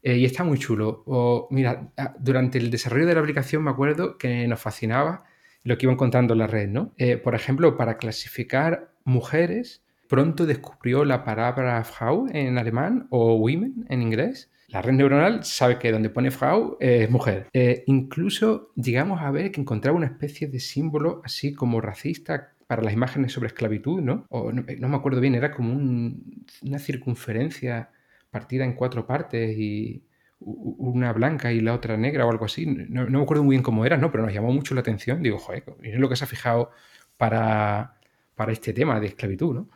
[0.04, 1.02] Eh, y está muy chulo.
[1.08, 5.24] O, mira, ah, durante el desarrollo de la aplicación me acuerdo que nos fascinaba
[5.64, 6.93] lo que iba encontrando en la red, ¿no?
[7.24, 14.01] Por ejemplo, para clasificar mujeres, pronto descubrió la palabra Frau en alemán o women en
[14.01, 17.47] inglés la red neuronal sabe que donde pone Frau es mujer.
[17.51, 22.82] Eh, incluso llegamos a ver que encontraba una especie de símbolo así como racista para
[22.82, 24.26] las imágenes sobre esclavitud, ¿no?
[24.30, 27.89] O no, me acuerdo bien, era como una circunferencia
[28.30, 30.05] partida en cuatro partes y
[30.39, 32.66] una blanca y la otra negra o algo así.
[32.66, 34.09] No, me acuerdo muy bien cómo era, ¿no?
[34.09, 35.22] Pero nos llamó mucho la atención.
[35.22, 36.72] Digo, joder, es lo que se ha fijado
[37.18, 37.95] para,
[38.36, 39.70] para este tema de esclavitud, ¿no?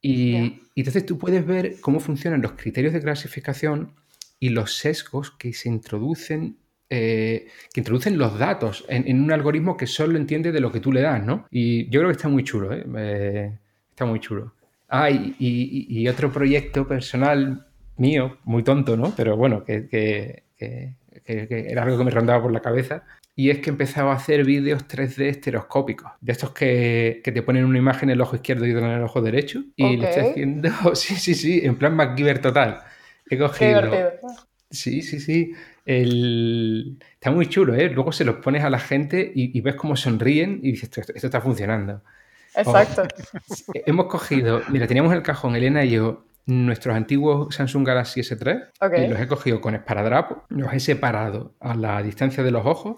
[0.00, 3.94] Y, entonces tú puedes ver cómo funcionan los criterios de clasificación
[4.38, 6.58] y los sesgos que se introducen
[6.90, 10.90] eh, que introducen los datos en, un algoritmo que solo entiende de lo que tú
[10.90, 11.46] le das, ¿no?
[11.50, 13.58] Y yo creo que está muy chulo, ¿eh?
[13.90, 14.54] está muy chulo.
[14.88, 17.66] Ah, y, otro proyecto personal
[17.98, 19.12] mío, muy tonto, ¿no?
[19.14, 20.44] Pero bueno, que,
[21.26, 23.04] era algo que me rondaba por la cabeza.
[23.38, 27.66] Y es que he empezado a hacer vídeos 3D estereoscópicos, de estos que, te ponen
[27.66, 29.62] una imagen en el ojo izquierdo y otra en el ojo derecho.
[29.76, 32.80] Y le estoy haciendo, sí, sí, sí, en plan MacGyver total.
[33.30, 33.92] He cogido.
[34.68, 35.52] Sí, sí, sí.
[35.86, 37.88] Está muy chulo, ¿eh?
[37.90, 41.40] Luego se los pones a la gente y, ves cómo sonríen y dices, esto, está
[41.40, 42.02] funcionando.
[42.56, 43.04] Exacto.
[43.86, 49.06] hemos cogido, mira, teníamos el cajón, Elena y yo, nuestros antiguos Samsung Galaxy S3 y
[49.06, 52.96] los he cogido con esparadrapo, los he separado a la distancia de los ojos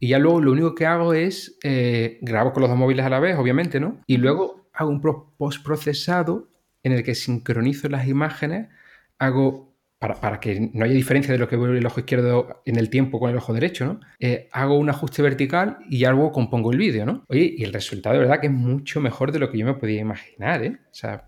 [0.00, 3.10] y ya luego lo único que hago es eh, grabo con los dos móviles a
[3.10, 4.00] la vez, obviamente, ¿no?
[4.06, 5.00] Y luego hago un
[5.36, 6.48] postprocesado
[6.82, 8.68] en el que sincronizo las imágenes
[9.18, 12.88] hago, para, que no haya diferencia de lo que ve el ojo izquierdo en el
[12.88, 14.00] tiempo con el ojo derecho, ¿no?
[14.20, 17.24] Eh, hago un ajuste vertical y ya luego compongo el vídeo, ¿no?
[17.28, 19.74] Oye, y el resultado de verdad que es mucho mejor de lo que yo me
[19.74, 20.78] podía imaginar, ¿eh?
[20.84, 21.24] O sea,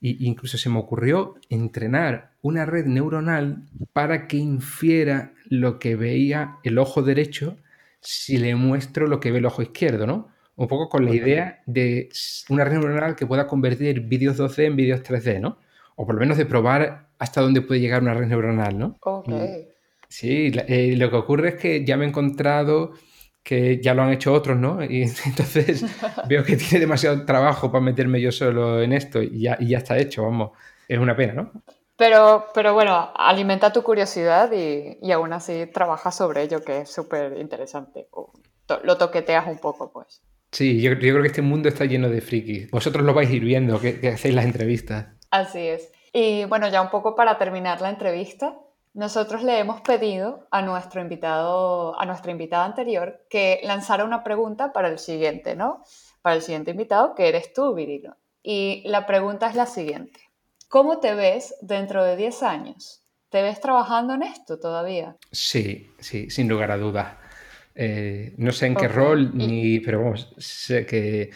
[0.00, 6.56] y incluso se me ocurrió entrenar una red neuronal para que infiera lo que veía
[6.62, 7.56] el ojo derecho
[8.00, 10.28] si le muestro lo que ve el ojo izquierdo, ¿no?
[10.56, 12.08] Un poco con la idea de
[12.48, 15.58] una red neuronal que pueda convertir vídeos 2D en vídeos 3D, ¿no?
[16.00, 18.96] o por lo menos de probar hasta dónde puede llegar una red neuronal, ¿no?
[19.02, 19.28] Ok.
[20.08, 22.94] Sí, eh, lo que ocurre es que ya me he encontrado
[23.42, 24.82] que ya lo han hecho otros, ¿no?
[24.82, 25.84] Y entonces
[26.28, 29.78] veo que tiene demasiado trabajo para meterme yo solo en esto y ya, y ya
[29.78, 30.52] está hecho, vamos.
[30.88, 31.52] Es una pena, ¿no?
[32.00, 36.90] Pero, pero bueno, alimenta tu curiosidad y, y aún así trabajas sobre ello, que es
[36.90, 38.08] súper interesante.
[38.64, 40.22] To- lo toqueteas un poco, pues.
[40.50, 42.70] Sí, yo, yo creo que este mundo está lleno de frikis.
[42.70, 45.08] Vosotros lo vais a ir viendo, que, que hacéis las entrevistas.
[45.30, 45.92] Así es.
[46.14, 48.56] Y bueno, ya un poco para terminar la entrevista,
[48.94, 54.72] nosotros le hemos pedido a nuestro invitado, a nuestra invitada anterior, que lanzara una pregunta
[54.72, 55.84] para el siguiente, ¿no?
[56.22, 58.16] Para el siguiente invitado, que eres tú, Virilo.
[58.42, 60.18] Y la pregunta es la siguiente.
[60.70, 63.02] ¿Cómo te ves dentro de 10 años?
[63.28, 65.16] ¿Te ves trabajando en esto todavía?
[65.32, 67.16] Sí, sí, sin lugar a dudas.
[67.74, 71.30] Eh, no sé en qué rol, ni, pero vamos, sé que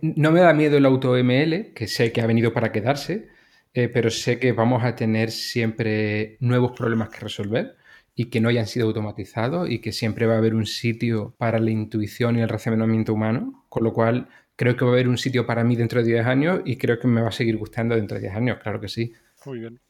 [0.00, 3.28] no me da miedo el AutoML, que sé que ha venido para quedarse,
[3.74, 7.76] eh, pero sé que vamos a tener siempre nuevos problemas que resolver
[8.14, 11.58] y que no hayan sido automatizados y que siempre va a haber un sitio para
[11.58, 15.18] la intuición y el razonamiento humano, con lo cual creo que va a haber un
[15.18, 17.94] sitio para mí dentro de 10 años y creo que me va a seguir gustando
[17.94, 19.12] dentro de 10 años, claro que sí.
[19.44, 19.80] Muy bien.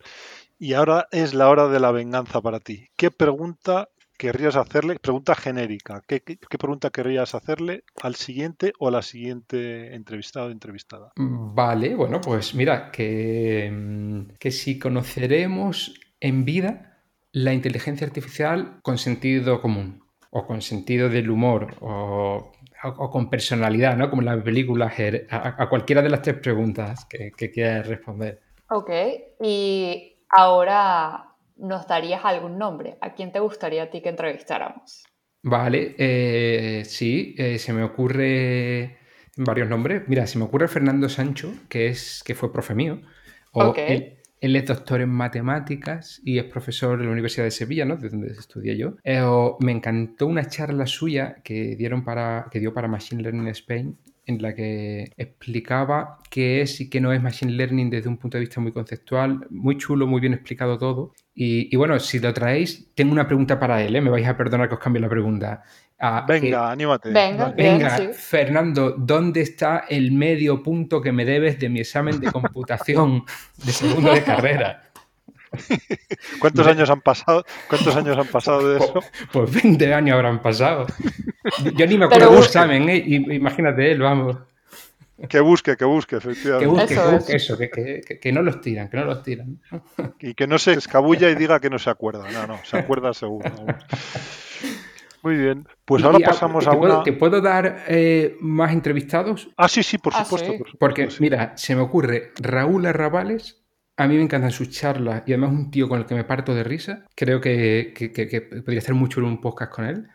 [0.59, 2.89] Y ahora es la hora de la venganza para ti.
[2.97, 3.89] ¿Qué pregunta
[4.19, 4.99] querrías hacerle?
[4.99, 6.03] Pregunta genérica.
[6.07, 11.13] ¿Qué, qué- qué pregunta querrías hacerle al siguiente o a la siguiente entrevistado o entrevistada?
[11.17, 17.03] Vale, bueno, pues mira, que, que si conoceremos en vida
[17.33, 22.53] la inteligencia artificial con sentido común, o con sentido del humor, o,
[22.85, 24.11] o- o con personalidad, ¿no?
[24.11, 27.87] Como en la película Her, a, a cualquiera de las tres preguntas que, que quieras
[27.87, 28.41] responder.
[28.71, 28.91] Ok.
[29.43, 32.97] Y ahora nos darías algún nombre.
[33.01, 35.05] ¿A quién te gustaría a ti que entrevistáramos?
[35.43, 38.99] Vale, eh, sí, eh, se me ocurre
[39.37, 40.03] varios nombres.
[40.09, 43.01] Mira, se me ocurre Fernando Sancho, que es que fue profe mío.
[43.53, 43.79] O Ok.
[43.87, 47.97] él, él es doctor en matemáticas y es profesor de la Universidad de Sevilla, ¿no?
[47.97, 48.97] De donde estudié yo.
[49.05, 49.23] Eh,
[49.61, 54.43] me encantó una charla suya que dieron para, que dio para Machine Learning Spain, en
[54.43, 58.41] la que explicaba qué es y qué no es Machine Learning desde un punto de
[58.41, 61.15] vista muy conceptual, muy chulo, muy bien explicado todo.
[61.33, 64.01] Y, y bueno, si lo traéis, tengo una pregunta para él, ¿eh?
[64.01, 65.63] Me vais a perdonar que os cambie la pregunta.
[65.99, 67.11] Ah, Venga, anímate.
[67.11, 67.79] Venga, bien.
[67.79, 68.09] Venga, sí.
[68.13, 73.25] Fernando, ¿dónde está el medio punto que me debes de mi examen de computación
[73.65, 74.83] de segundo de carrera?
[76.41, 77.45] ¿Cuántos años han pasado?
[77.69, 79.01] ¿Cuántos años han pasado de eso?
[79.33, 80.87] Pues 20 años habrán pasado.
[81.75, 83.05] Yo ni me acuerdo del examen, ¿eh?
[83.07, 84.37] Imagínate él, vamos.
[85.31, 86.67] Que busque, que busque, Que efectivamente.
[86.69, 89.23] busque, Eso que busque eso, que, que- que- que no los tiran, que no los
[89.23, 89.59] tiran.
[90.21, 92.31] Y que no se escabulla y diga que no se acuerda.
[92.31, 93.51] No, no, se acuerda seguro.
[95.23, 95.67] Muy bien.
[95.85, 97.03] Pues ahora y, ah, pasamos ¿te a puedo, una.
[97.03, 99.49] ¿Te puedo dar eh, más entrevistados?
[99.57, 100.53] Ah, sí, sí, por Ah, supuesto.
[100.53, 100.59] sí.
[100.59, 101.17] por supuesto, Porque, sí.
[101.21, 103.63] mira, se me ocurre Raúl Arrabales.
[103.97, 106.55] A mí me encantan sus charlas y además un tío con el que me parto
[106.55, 107.05] de risa.
[107.15, 110.07] Creo que, que- que- que podría hacer mucho un podcast con él.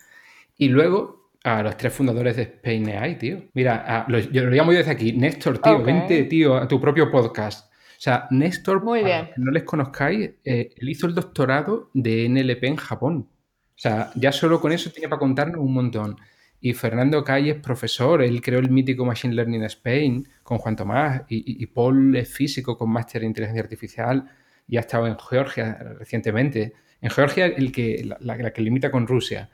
[0.58, 3.44] Y luego a los tres fundadores de Spain AI, tío.
[3.54, 5.14] Mira, a- lo- yo lo llamo yo desde aquí.
[5.14, 7.72] Néstor, tío, vente, tío, a tu propio podcast.
[7.74, 9.28] O sea, Néstor, Muy bien.
[9.28, 13.28] que no les conozcáis, eh, él hizo el doctorado de NLP en Japón.
[13.30, 16.16] O sea, ya solo con eso tiene para contarnos un montón.
[16.62, 21.24] Y Fernando Calle es profesor, él creó el mítico Machine Learning Spain con Juan Tomás,
[21.28, 24.30] y, y- y Paul es físico con máster en inteligencia artificial
[24.68, 26.74] y ha estado en Georgia recientemente.
[27.02, 29.50] En Georgia, el que, la, la- la que limita con Rusia.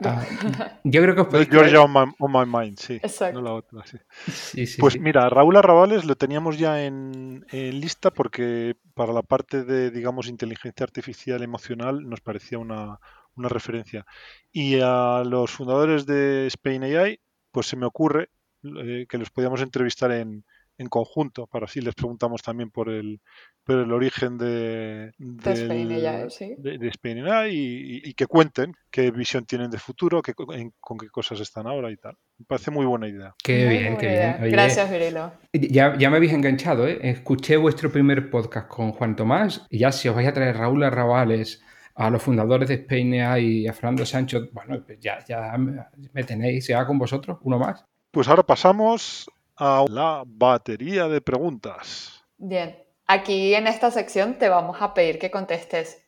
[0.00, 0.22] Ah,
[0.84, 2.94] yo creo que os podéis Georgia on my, on my mind, sí.
[2.94, 3.40] Exacto.
[3.40, 3.98] No la otra, sí.
[4.26, 5.00] Sí, sí, Pues sí.
[5.00, 10.28] mira, Raúl Arrabales lo teníamos ya en, en lista porque para la parte de, digamos,
[10.28, 13.00] inteligencia artificial emocional nos parecía una,
[13.38, 14.04] una referencia.
[14.52, 17.20] Y a los fundadores de Spain AI,
[17.50, 18.28] pues se me ocurre
[18.62, 20.44] eh, que los podíamos entrevistar en,
[20.78, 23.20] en conjunto, para así les preguntamos también por el,
[23.64, 26.54] por el origen de, De Spain AI, sí.
[26.56, 27.56] de, de Spain AI y,
[27.96, 31.40] y- y que cuenten qué visión tienen de futuro, qué co- en- con qué cosas
[31.40, 32.14] están ahora y tal.
[32.38, 33.34] Me parece muy buena idea.
[33.42, 34.36] Qué Muy bien, qué bien.
[34.40, 35.32] Oye, Gracias, Virilo.
[35.52, 36.98] Ya, ya me habéis enganchado, ¿eh?
[37.02, 40.84] Escuché vuestro primer podcast con Juan Tomás y ya si os vais a traer Raúl
[40.84, 41.60] Arrabales,
[41.98, 46.22] a los fundadores de AI y a Fernando Sancho, bueno, pues ya, ya me me
[46.22, 47.84] tenéis ya con vosotros, uno más.
[48.12, 52.24] Pues ahora pasamos a la batería de preguntas.
[52.36, 52.78] Bien,
[53.08, 56.04] aquí en esta sección te vamos a pedir que contestes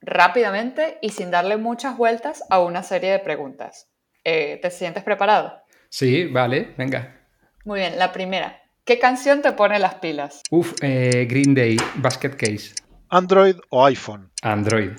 [0.00, 3.88] rápidamente y sin darle muchas vueltas a una serie de preguntas.
[4.22, 5.52] Eh, ¿te sientes preparado?
[5.88, 7.26] Sí, vale, venga.
[7.64, 8.62] Muy bien, la primera.
[8.84, 10.42] ¿Qué canción te pone las pilas?
[10.50, 12.74] Uf, eh, Green Day, Basket Case,
[13.08, 14.30] ¿Android o iPhone?
[14.42, 14.92] Android.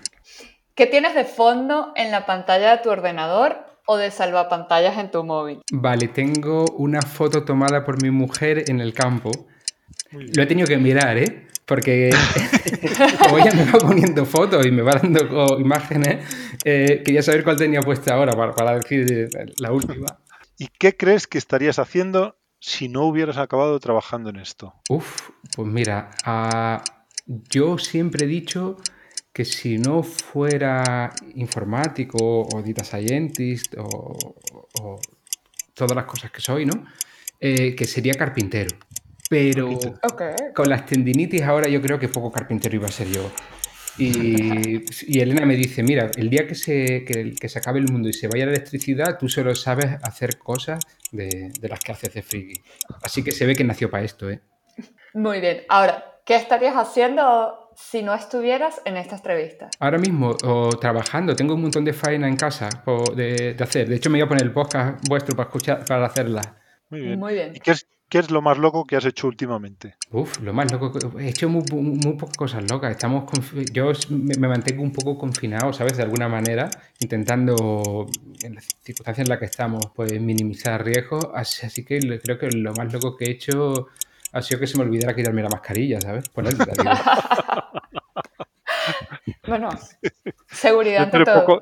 [0.75, 5.23] ¿Qué tienes de fondo en la pantalla de tu ordenador o de salvapantallas en tu
[5.23, 5.61] móvil?
[5.71, 9.31] Vale, tengo una foto tomada por mi mujer en el campo.
[10.11, 11.47] Lo he tenido que mirar, ¿eh?
[11.65, 12.09] porque
[13.19, 16.25] como ella me va poniendo fotos y me va dando imágenes,
[16.65, 20.19] eh, quería saber cuál tenía puesta ahora para, para decir la última.
[20.57, 24.73] ¿Y qué crees que estarías haciendo si no hubieras acabado trabajando en esto?
[24.89, 26.83] Uf, pues mira, ah,
[27.25, 28.75] yo siempre he dicho
[29.35, 32.17] que si no fuera informático
[32.47, 34.97] o data scientist o,
[35.73, 36.85] todas las cosas que soy, ¿no?
[37.41, 38.77] Eh, que sería carpintero.
[39.29, 39.77] Pero
[40.53, 43.29] con las tendinitis ahora yo creo que poco carpintero iba a ser yo.
[43.97, 44.79] Y,
[45.19, 48.29] Elena me dice, mira, el día que se, que, se acabe el mundo y se
[48.29, 50.79] vaya la electricidad, tú solo sabes hacer cosas
[51.11, 52.61] de, de las que haces de friki.
[53.03, 54.39] Así que se ve que nació para esto, ¿eh?
[55.13, 55.63] Muy bien.
[55.67, 59.69] Ahora, ¿qué estarías haciendo si no estuvieras en esta entrevista?
[59.79, 62.69] Ahora mismo, o trabajando, tengo un montón de faena en casa
[63.15, 63.89] de, hacer.
[63.89, 66.41] De hecho, me voy a poner el podcast vuestro para escuchar, para hacerla.
[66.89, 67.19] Muy bien.
[67.19, 67.51] Muy bien.
[67.55, 69.95] ¿Y qué es, qué es lo más loco que has hecho últimamente?
[70.11, 70.93] Uf, lo más loco.
[71.19, 71.63] He hecho muy,
[72.17, 72.91] pocas cosas locas.
[72.91, 73.25] Estamos
[73.73, 75.97] yo me, mantengo un poco confinado, ¿sabes?
[75.97, 76.69] De alguna manera,
[76.99, 78.07] intentando,
[78.41, 81.27] en las circunstancias en las que estamos, pues minimizar riesgos.
[81.33, 83.89] Así, así que creo que lo más loco que he hecho
[84.31, 86.25] ha sido que se me olvidara quitarme la mascarilla, ¿sabes?
[89.47, 89.69] bueno,
[90.51, 91.61] seguridad dentro de, poco,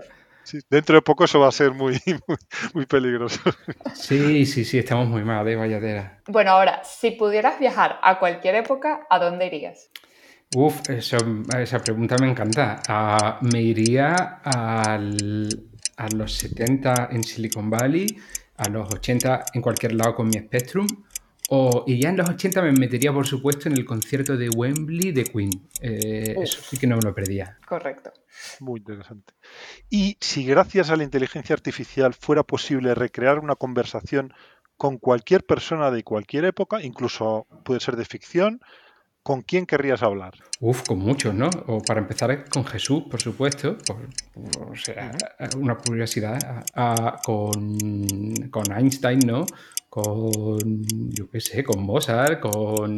[0.69, 1.99] dentro de poco eso va a ser muy,
[2.73, 3.41] muy, peligroso.
[3.93, 5.55] Sí, sí, sí, estamos muy mal, de ¿eh?
[5.55, 6.19] valladera.
[6.27, 9.89] Bueno, ahora, si pudieras viajar a cualquier época, ¿a dónde irías?
[10.55, 12.81] Uf, esa pregunta me encanta.
[12.87, 18.07] Ah, me iría a los 70 en Silicon Valley,
[18.57, 20.87] a los 80 en cualquier lado con mi Spectrum
[21.85, 25.23] y ya en los 80 me metería, por supuesto, en el concierto de Wembley de
[25.23, 25.49] Queen.
[25.81, 27.57] Eh, eso sí que no me lo perdía.
[27.67, 28.11] Correcto.
[28.59, 29.33] Muy interesante.
[29.89, 34.33] Y si gracias a la inteligencia artificial fuera posible recrear una conversación
[34.77, 38.61] con cualquier persona de cualquier época, incluso puede ser de ficción,
[39.21, 40.33] ¿con quién querrías hablar?
[40.59, 41.49] Uf, con muchos, ¿no?
[41.67, 43.77] O para empezar con Jesús, por supuesto,
[44.59, 45.11] o sea,
[45.57, 46.65] una curiosidad,
[47.23, 47.77] con,
[48.49, 49.45] con Einstein, ¿no?
[49.93, 50.81] Con,
[51.13, 52.97] yo qué sé, con Mozart, con,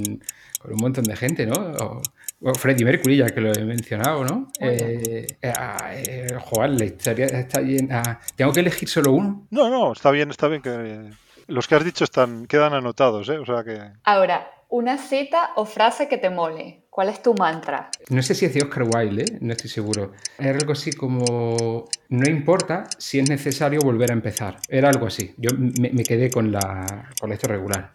[0.62, 2.02] con, un montón de gente, ¿no?
[2.42, 4.48] O, Freddie Mercury, ya que lo he mencionado, ¿no?
[4.62, 6.28] Eh, eh, ah, eh,
[6.70, 8.22] la historia está llena.
[8.38, 9.46] ¿Tengo que elegir solo uno?
[9.52, 11.12] No, no, está bien, está bien que
[11.48, 13.40] los que has dicho están, quedan anotados, ¿eh?
[13.40, 13.78] O sea que.
[14.06, 16.85] Ahora, una cita o frase que te mole.
[16.96, 17.90] ¿Cuál es tu mantra?
[18.08, 19.38] No sé si es de Oscar Wilde, ¿eh?
[19.42, 20.14] no estoy seguro.
[20.40, 24.60] Era algo así como, no importa si es necesario volver a empezar.
[24.70, 25.34] Era algo así.
[25.36, 27.92] Yo me, quedé con la, con esto regular.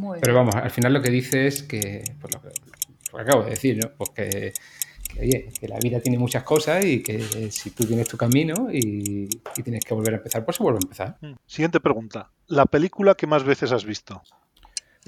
[0.00, 3.50] Muy Pero vamos, al final lo que dice es que, pues lo que, acabo de
[3.50, 3.92] decir, ¿no?
[3.96, 4.52] Pues que,
[5.20, 9.28] oye, que la vida tiene muchas cosas y que si tú tienes tu camino y,
[9.56, 11.18] y tienes que volver a empezar, pues se vuelve a empezar.
[11.20, 11.34] Mm.
[11.46, 12.32] Siguiente pregunta.
[12.48, 14.20] ¿La película que más veces has visto?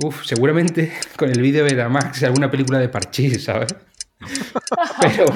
[0.03, 3.75] Uf, seguramente con el vídeo de Damax alguna película de Parchís, ¿sabes?
[5.01, 5.27] Pero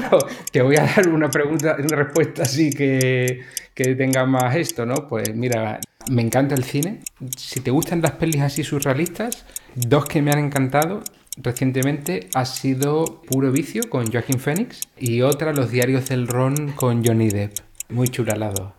[0.51, 3.43] te voy a dar una pregunta, una respuesta así que,
[3.75, 5.07] que tenga más esto, ¿no?
[5.07, 5.81] Pues mira,
[6.11, 7.01] me encanta el cine.
[7.37, 9.45] Si te gustan las pelis así surrealistas,
[9.75, 11.03] dos que me han encantado
[11.37, 17.05] recientemente ha sido Puro Vicio con Joaquin Phoenix y otra Los Diarios del Ron con
[17.05, 17.55] Johnny Depp.
[17.89, 18.75] Muy churalado.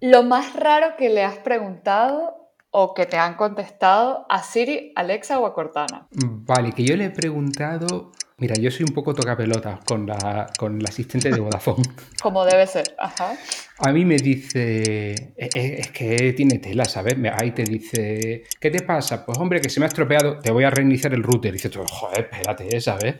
[0.00, 2.39] Lo más raro que le has preguntado
[2.70, 6.06] o que te han contestado a Siri, Alexa o a Cortana.
[6.10, 8.12] Vale, que yo le he preguntado.
[8.38, 11.82] Mira, yo soy un poco tocapelota con la, con el asistente de Vodafone.
[12.22, 13.36] Como debe ser, ajá.
[13.78, 17.16] A mí me dice, e, e, es, que tiene tela, ¿sabes?
[17.38, 19.26] Ahí te dice, ¿qué te pasa?
[19.26, 21.50] Pues hombre, que se me ha estropeado, te voy a reiniciar el router.
[21.50, 23.16] Y dices joder, espérate, ¿sabes?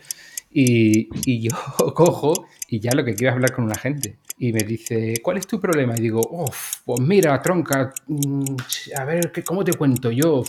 [0.49, 1.55] Y, y yo
[1.93, 2.33] cojo
[2.67, 5.45] y ya lo que quiero es hablar con un agente y me dice, ¿cuál es
[5.45, 5.93] tu problema?
[5.95, 8.55] Y digo, uff, pues mira, tronca, mm,
[8.97, 10.41] a ver, ¿cómo te cuento yo?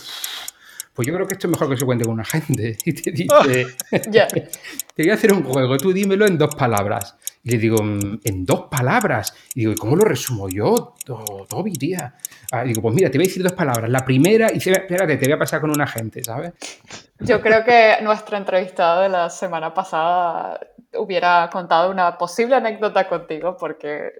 [0.95, 2.75] Pues yo creo que esto es mejor que se cuente con una gente.
[2.85, 3.67] Y te dice,
[4.09, 4.49] ya te
[4.97, 7.15] voy a hacer un juego, tú dímelo en dos palabras.
[7.43, 9.35] Y le digo, mm, ¿en dos palabras?
[9.53, 10.95] Y digo, ¿y cómo lo resumo yo,
[11.47, 12.15] Toby, tía?
[12.51, 13.91] Ah, digo, pues mira, te voy a decir dos palabras.
[13.91, 16.53] La primera, y espérate, te voy a pasar con un agente, ¿sabes?
[17.19, 20.59] Yo creo que nuestro entrevistado de la semana pasada
[20.95, 24.11] hubiera contado una posible anécdota contigo, porque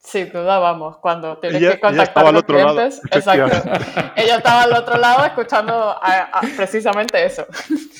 [0.00, 3.68] sin duda, vamos, cuando tienes que contactar con clientes, exacto.
[4.16, 5.96] ella estaba al otro lado escuchando
[6.56, 7.46] precisamente eso.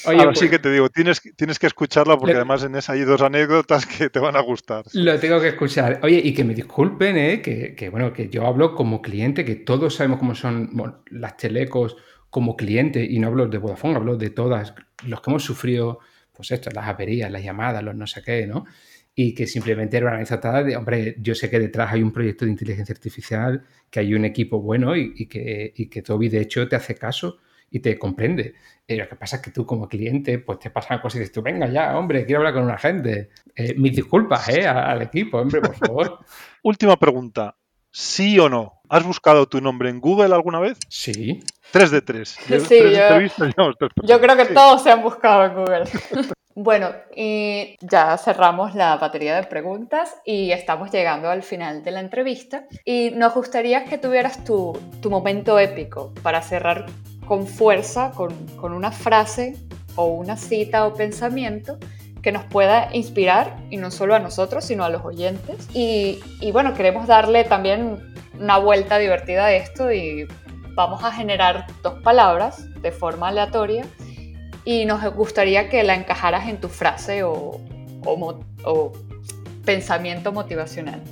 [0.07, 2.93] Oye, Ahora sí pues que te digo, tienes, tienes que escucharla porque además en esa
[2.93, 4.85] hay dos anécdotas que te van a gustar.
[4.93, 5.99] Lo tengo que escuchar.
[6.03, 7.43] Oye, y que me disculpen, ¿eh?
[7.43, 10.71] que, que, bueno, que yo hablo como cliente, que todos sabemos cómo son
[11.11, 11.97] las telecos
[12.31, 14.75] como cliente, y no hablo de Vodafone, hablo de todas,
[15.05, 15.99] los que hemos sufrido
[16.39, 18.65] pues esto, las averías, las llamadas, los no sé qué, ¿no?
[19.13, 22.45] Y que simplemente era una anécdota de, hombre, yo sé que detrás hay un proyecto
[22.45, 26.69] de inteligencia artificial, que hay un equipo bueno y, que, y que Toby de hecho
[26.69, 28.55] te hace caso y te comprende.
[28.87, 31.33] Eh, lo que pasa es que tú como cliente, pues te pasan cosas y dices
[31.33, 33.31] tú, venga ya, hombre, quiero hablar con un agente.
[33.57, 34.65] Eh, mis disculpas, ¿eh?
[34.65, 36.21] Al equipo, hombre, por favor.
[36.63, 37.58] Última pregunta.
[37.91, 38.75] ¿Sí o no?
[38.89, 40.79] ¿Has buscado tu nombre en Google alguna vez?
[40.89, 41.41] Sí.
[41.71, 42.31] Tres de tres.
[42.31, 43.09] Sí, Tres yo-
[43.77, 44.55] tres Yo creo que Sí.
[44.55, 45.85] todos se han buscado en Google.
[46.55, 52.01] bueno, y ya cerramos la batería de preguntas y estamos llegando al final de la
[52.01, 52.65] entrevista.
[52.85, 56.87] Y nos gustaría que tuvieras tu, tu momento épico para cerrar
[57.27, 59.57] con fuerza, con, con una frase
[59.97, 61.79] o una cita o pensamiento
[62.23, 65.69] que nos pueda inspirar, y no solo a nosotros, sino a los oyentes.
[65.75, 67.99] Y, y bueno, queremos darle también
[68.39, 70.27] una vuelta divertida a esto y
[70.75, 73.85] vamos a generar dos palabras de forma aleatoria
[74.65, 77.61] y nos gustaría que la encajaras en tu frase o,
[78.05, 78.93] o o
[79.65, 81.03] pensamiento motivacional.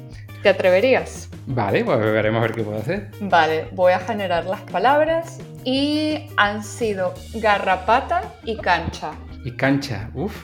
[0.42, 1.28] ¿Te atreverías?
[1.46, 3.10] Vale, pues veremos a ver qué puedo hacer.
[3.20, 9.12] Vale, voy a generar las palabras y han sido garrapata y cancha.
[9.44, 10.34] Y cancha, uff.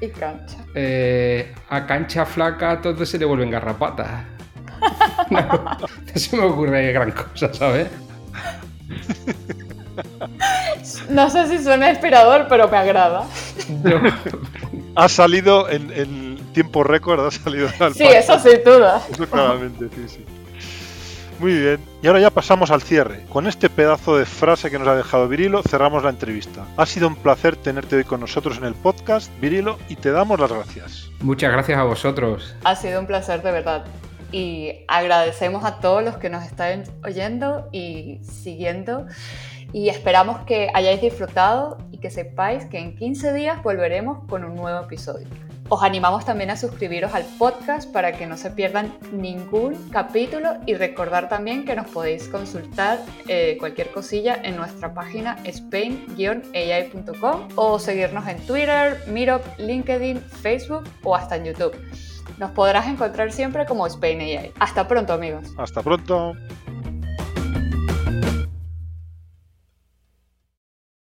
[0.00, 0.56] Y cancha.
[0.74, 4.24] Eh, a cancha flaca todo se le vuelven garrapatas.
[5.30, 5.40] No,
[5.78, 7.88] no se me ocurre gran cosa, ¿sabes?
[11.08, 13.24] No sé si suena inspirador, pero me agrada.
[14.94, 19.02] Ha salido en, en tiempo récord, ha salido al Sí, eso sin duda.
[19.10, 20.24] Eso claramente, sí, sí.
[21.38, 21.80] Muy bien.
[22.02, 23.22] Y ahora ya pasamos al cierre.
[23.28, 26.64] Con este pedazo de frase que nos ha dejado Virilo, cerramos la entrevista.
[26.76, 30.40] Ha sido un placer tenerte hoy con nosotros en el podcast, Virilo, y te damos
[30.40, 31.10] las gracias.
[31.20, 32.54] Muchas gracias a vosotros.
[32.64, 33.84] Ha sido un placer de verdad.
[34.32, 39.06] Y agradecemos a todos los que nos están oyendo y siguiendo.
[39.72, 44.54] Y esperamos que hayáis disfrutado y que sepáis que en 15 días volveremos con un
[44.54, 45.26] nuevo episodio.
[45.68, 50.74] Os animamos también a suscribiros al podcast para que no se pierdan ningún capítulo y
[50.74, 56.68] recordar también que nos podéis consultar eh, cualquier cosilla en nuestra página spain-ai.com
[57.56, 61.74] o seguirnos en Twitter, Meetup, LinkedIn, Facebook o hasta en YouTube.
[62.38, 64.52] Nos podrás encontrar siempre como Spain AI.
[64.60, 65.52] Hasta pronto amigos.
[65.58, 66.34] Hasta pronto.